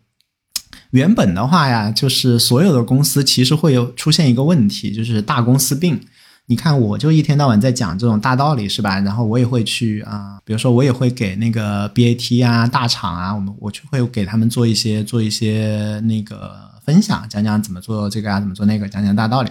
[0.91, 5.99] 原本的话呀，就是所有的公司其实会有出现一个问题，就是大公司病。
[6.48, 9.00] 你看，我就一天到晚在讲这种大道理，是吧？
[9.00, 16.52] 然后我也会去啊，比如说我也会给那个 BAT 啊、大厂啊，我们我就会给他们做一些做一些那个
[16.86, 19.50] 分享，讲讲怎么做这个啊，怎么做那个，讲讲大道理。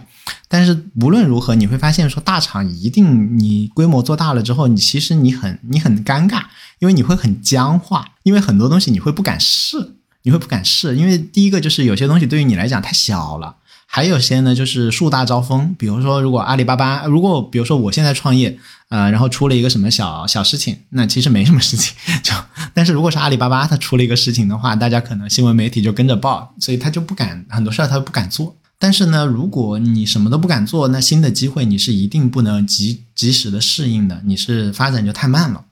[0.49, 6.42] 但是无论如何，你会发现说大厂一定你规模做大了之后，你其实你很你很尴尬，
[6.78, 9.97] 因为你会很僵化，因为很多东西你会不敢试。
[10.26, 13.57] 你会不敢试，因为第一个就是有些东西对于你来讲太小了，
[13.95, 15.72] 还有些呢就是树大招风。
[15.78, 22.34] 比如说，如果阿里巴巴，如果比如说我现在创业，呃，然后出了一个什么小小事情，那其实没什么事情，就
[22.74, 28.57] 但是如果是阿里巴巴它出了一个事情的话，大家可能新闻媒体就跟着报，所以他就不敢很多事儿他不敢做。
[28.80, 35.66] 但是呢，如果你什么都不敢做，那新的机会你是一定不能及及时的适应的，你是发展就太慢了。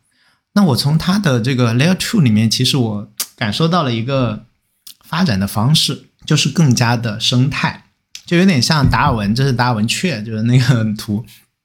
[0.52, 4.44] 那我从他的这个 Layer Two 里面，其实我感受到了一个
[5.04, 7.86] 发展的方式，就是更加的生态，
[8.24, 11.24] 就有点像达尔文，这是达尔文雀，就是那个图，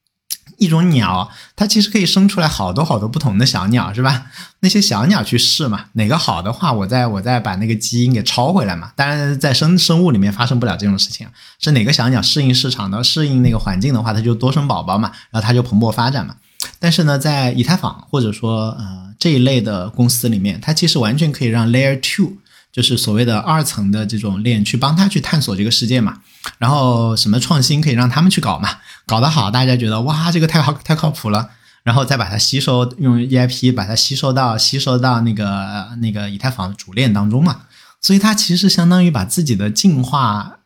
[0.57, 4.25] 一种鸟，它其实可以生出来好多好多不同的小鸟，是吧？
[4.61, 8.91] 那些小鸟去试嘛，哪个好的话，我再我再把那个基因给抄回来嘛。
[8.95, 11.27] 当然，在生生物里面发生不了这种事情，
[11.59, 16.35] 是哪个小鸟适应市场的、适应那个环境的话，它就多生宝宝嘛，然后它就蓬勃发展嘛。
[16.79, 22.33] 但是呢，在以太坊或者说呃这一类的公司里面，它其实完全可以让 Layer Two，
[22.77, 26.19] 就是所谓的二层的这种链去帮他去探索这个世界嘛。
[26.59, 28.69] 然后什么创新可以让他们去搞嘛？
[29.07, 31.49] 搞得好，大家觉得哇，这个太好太靠谱了。
[31.81, 37.61] 然后再把它吸收，用 EIP 把它吸收到吸收到那个那个以太坊主链当中嘛。
[37.99, 40.59] 所以它其实相当于把自己的进化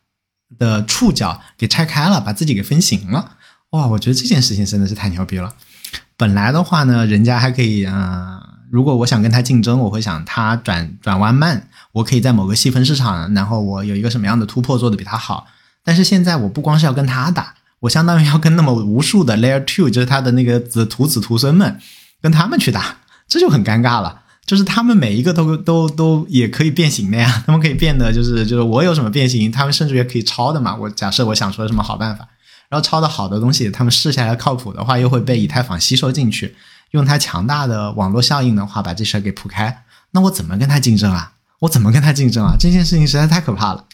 [0.60, 3.38] 的触角给拆开了，把自己给分型了。
[3.70, 5.54] 哇，我觉得这件事情真的是太牛逼了。
[6.18, 8.42] 本来的话呢，人家还可以，嗯，
[8.72, 15.46] 如果我想跟他竞争，我会想他转转弯慢，我可以在某个细分市场，然后我有一个什么样的突破做的比他好。
[15.84, 21.80] 但是现在我不光是要跟他打，我相当于要跟那么无数的 Layer Two，就是他的那个子徒子徒孙们，
[22.22, 22.98] 跟他们去打，
[23.28, 24.22] 这就很尴尬了。
[24.46, 30.76] 就是他们每一个都都都也可以变形的呀，他们可以变得就是就是我有什么变形，他们甚至也可以抄的嘛。
[30.76, 32.28] 我假设我想出了什么好办法。
[32.70, 36.56] 然后抄的好的东西，他们试下来靠谱的话，又会被以太坊吸收进去，
[36.92, 39.84] 用它强大的网络效应的话，把这事儿给铺开。
[40.12, 41.34] 那我怎么跟他竞争啊？
[41.60, 42.56] 我怎么跟他竞争啊？
[42.60, 43.86] 这件事情实在太可怕了。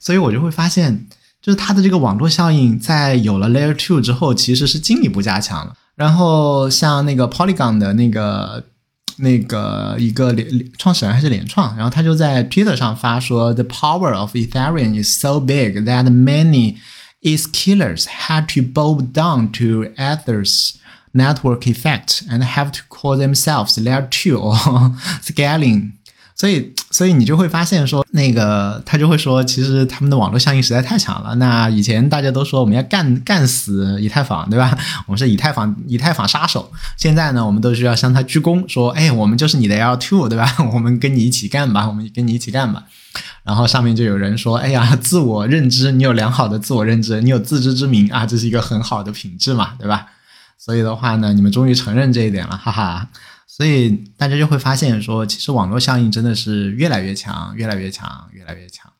[0.00, 1.06] 所以我就会发现，
[1.42, 5.74] 就是它的这个网络效应，在有了 Layer Two 之后，其实是进一步加强了。
[5.94, 8.64] 然后像那个 Polygon 的那个
[9.18, 10.48] 那个一个联
[10.78, 16.76] 创始人还是联创，然后他就在 Twitter 上发说：“The power of Ethereum is so big that many。”
[17.22, 20.74] its killers had to bow down to others'
[21.16, 24.92] network effect and have to call themselves layer two or
[25.24, 25.92] scaling
[26.38, 31.34] 所以，所以你就会发现说，那个他就会说，其实他们的网络效应实在太强了。
[31.36, 34.76] 那以前大家都说我们要干干死以太坊，对吧？
[35.08, 36.70] 我们是以太坊以太坊杀手。
[36.98, 40.54] 现在呢，我们都需要向他鞠躬，说，哎，我们就是你的 L two，对吧？
[40.74, 42.84] 我们跟你一起干吧，我们跟你一起干吧。
[43.42, 50.08] 然后上面就有人说，哎呀，自我认知，你有良好的自我认知，你有自知之明啊，这是一个很好的品质嘛，对吧？
[50.58, 53.08] 所以的话呢，你们终于承认这一点了，哈哈。
[53.46, 58.92] 所以大家就会发现说，其实网络效应真的是越来越强，越来越强，越来越强。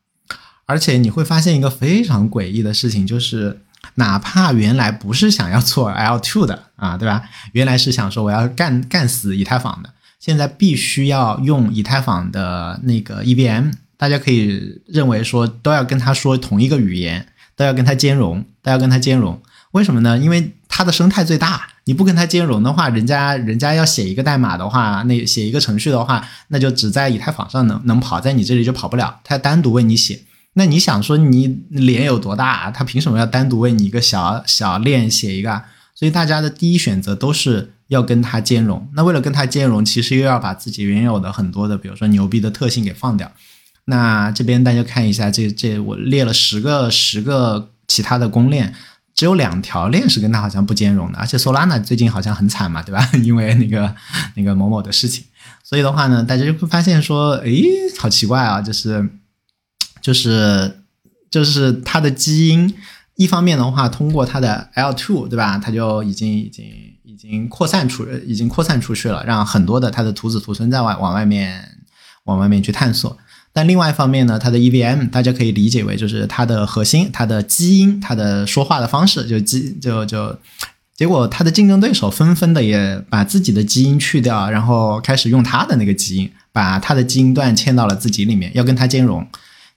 [0.65, 3.61] 而且你会发现一个非常诡异的事情，就是
[3.95, 7.23] 哪怕原来不是想要做 L two 的啊，对吧？
[7.51, 19.39] 原来是想说我要干干死以太坊的，现在必须要用以太坊的那个 EVM，大家可以认为说都要跟他说同一个语言，都要跟他兼容，都要跟他兼容。
[19.77, 20.17] 为什么呢？
[20.17, 21.67] 因为它的生态最大。
[21.85, 29.21] 你不跟它兼容的话，人家人家要写一个代码的话，那写一个程序的话，那就只在以太坊上能能跑，在你这里就跑不了。
[29.23, 30.19] 它单独为你写，
[30.55, 32.69] 那你想说你脸有多大？
[32.71, 35.61] 它凭什么要单独为你一个小小链写一个？
[35.95, 38.89] 所以大家的第一选择都是要跟它兼容。
[38.93, 43.31] 那为了跟它兼容，其实又要把自己原有的很多的，比如说牛逼的特性给放掉。
[43.85, 48.73] 那这边大家看一下，这这我列了十个十个其他的公链。
[49.17, 53.09] 只有两条链是跟它好像不兼容的，而且 Solana 最近好像很惨嘛，对吧？
[53.23, 53.93] 因为那个
[54.35, 55.25] 那个某某的事情，
[55.63, 57.63] 所以的话呢，大家就会发现说，诶，
[57.97, 59.09] 好奇怪啊，就是
[59.99, 60.83] 就是
[61.31, 62.71] 就是它的基因，
[63.15, 65.57] 一方面的话，通过它的 L2，对吧？
[65.57, 66.65] 它就已经已经
[67.03, 71.79] 已经扩散出，已经扩散出去了，让很多的它的徒子徒孙在外往外面
[72.25, 73.17] 往外面去探索。
[73.57, 80.37] 但另外一方面呢，它的 EVM 大家可以理解为就是它的核心，它的基因，它的说话的方式，就基就就，
[80.95, 89.25] 结果它的竞争对手纷纷的也把自己的基因去掉，然后开始用它的那个基因，把它的基因段嵌到了自己里面，要跟它兼容。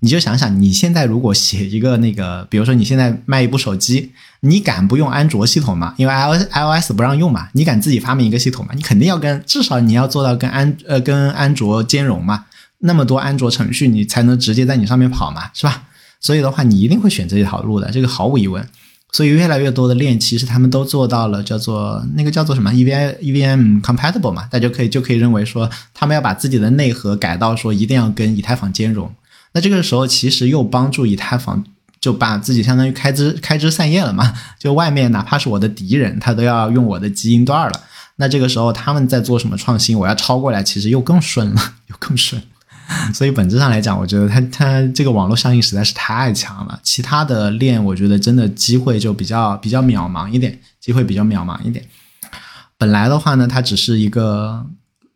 [0.01, 5.95] 你就想想，你现在如果写一个那个，比如说你现在卖一部手机，你敢不用安卓系统吗？
[5.97, 8.73] 因为 iOS iOS 不让用嘛，你敢自己发明一个系统吗？
[8.77, 12.45] 你肯定要跟，至少你要做到跟安呃跟安卓兼容嘛。
[12.81, 15.85] 那么多安卓程序，你才能直接在你上面跑嘛，是吧？
[16.21, 18.67] 所以的话，你一定会选这一条路的，这个毫无疑问。
[19.13, 29.13] 所以越来越多的链其实他们都做到了叫做那个叫做什么 EVM EVM compatible 嘛，大家可以就可以认为说他们要把自己的内核改到说一定要跟以太坊兼容。
[29.53, 31.65] 那这个时候其实又帮助以太坊
[32.01, 37.81] 就把自己相当于开枝开枝散叶了嘛，就外面哪怕是我的敌人，他都要用我的基因段了。
[38.17, 42.41] 那这个时候他们在做什么创新，我要超过来，其实又更顺了，又更顺。
[43.15, 46.81] 所以本质上来讲，我觉得它它这个网络效应实在是太强了。
[46.83, 51.85] 其他的链，我觉得真的机会就比较比较渺茫一点，机会比较渺茫一点。
[52.77, 54.67] 本来的话呢，它只是一个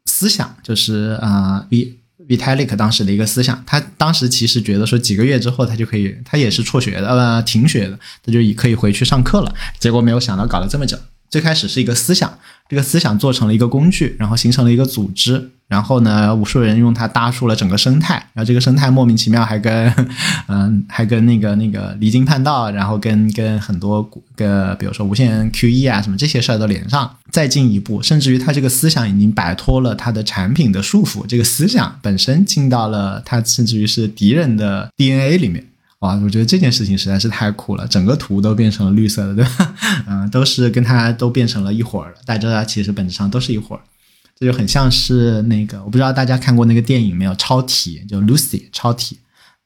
[0.05, 1.99] 思想，就是啊，V
[2.29, 3.63] Vitalik 当时的一个思想。
[3.67, 9.55] 他当时其实觉得说几个月之后他就可以，他也是辍学的，呃，停学的，他就可以回去上课了。
[9.79, 10.97] 结果没有想到搞了这么久。
[11.35, 12.33] 最开始是一个思想，
[12.69, 15.51] 这个思想做成了一个工具，然后形成了一个组织。
[15.67, 19.93] 然后呢，无数人用它搭出了整个生态，然后这个生态莫名其妙还跟，
[20.47, 27.11] 嗯，还跟那个那个离经叛道，然后跟跟很多个，比如说无限 QE 啊什么这些事儿都连上。
[27.33, 35.67] 再进一步，甚至于它这个思想已经摆脱了它的产品的束缚，这个思想本身进到了它甚至于是敌人的 DNA 里面。
[36.05, 39.75] 哇，我觉得这件事情实在是太酷了，整个图都变成了绿色的，对吧？
[40.07, 43.81] 嗯，都是跟它都变成了一伙儿了，大家其实本质上都是一伙儿。
[44.39, 47.35] 这就很像是那个，我不知道大家看过那个电影没有？
[47.37, 49.19] 超体就 Lucy 超体，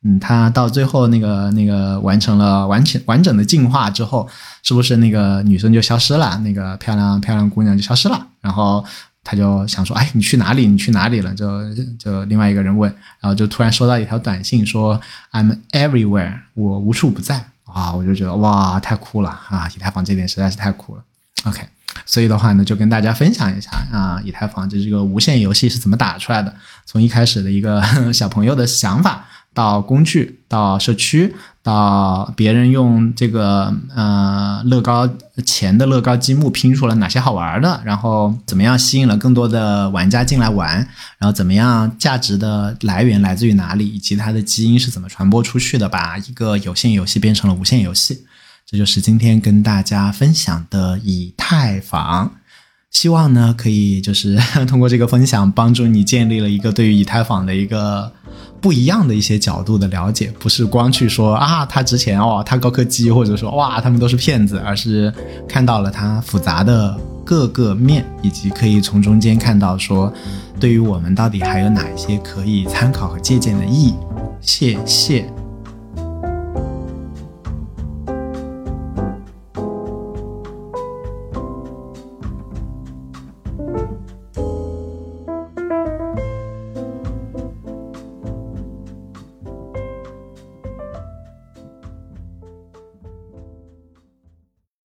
[0.04, 4.28] 嗯，他到最后那个那个完成了完全完整的进化之后，
[4.62, 6.38] 是不是那个女生就消失了？
[6.44, 8.26] 那个漂亮漂亮姑娘就消失了。
[8.40, 8.84] 然后
[9.30, 10.66] 他就想说：“哎，你去哪里？
[10.66, 11.46] 你去哪里了？”就
[11.98, 14.98] 就另外一个人问，然后就突然收到一条短信说
[15.32, 19.68] ：“I'm everywhere，我无处不在。”啊，我就觉得哇，太酷了啊！
[19.76, 21.02] 以太坊这点实在是太酷了。
[21.44, 21.60] OK。
[22.06, 26.54] 所以的话呢，就跟大家分享一下啊，以太坊这这个无限游戏是怎么打出来的？
[26.86, 27.82] 从一开始的一个
[28.14, 29.26] 小朋友的想法，
[29.58, 31.34] 到工具，到社区，
[31.64, 35.08] 到别人用这个呃乐高
[35.44, 40.76] 钱的乐高积木拼出了哪些好玩的，然后怎么样吸引了更多的玩家进来玩，
[41.18, 48.24] 然后怎么样价值的来源来自于哪里，以及它的基因是怎么传播出去的，把一个有限游戏变成了无限游戏。
[48.64, 52.30] 这就是今天跟大家分享的以太坊，
[52.92, 54.38] 希望呢可以就是
[54.68, 58.12] 通过这个分享，帮助你建立了一个对于以太坊的一个
[58.60, 65.12] 不一样的一些角度的了解，不是光去说啊他之前哦，他高科技，或者说哇他们都是骗子，而是
[65.48, 70.12] 看到了它复杂的各个面，以及可以从中间看到说，
[70.58, 73.94] 对于我们到底还有哪一些可以参考和借鉴的意义。
[74.40, 75.47] 谢谢。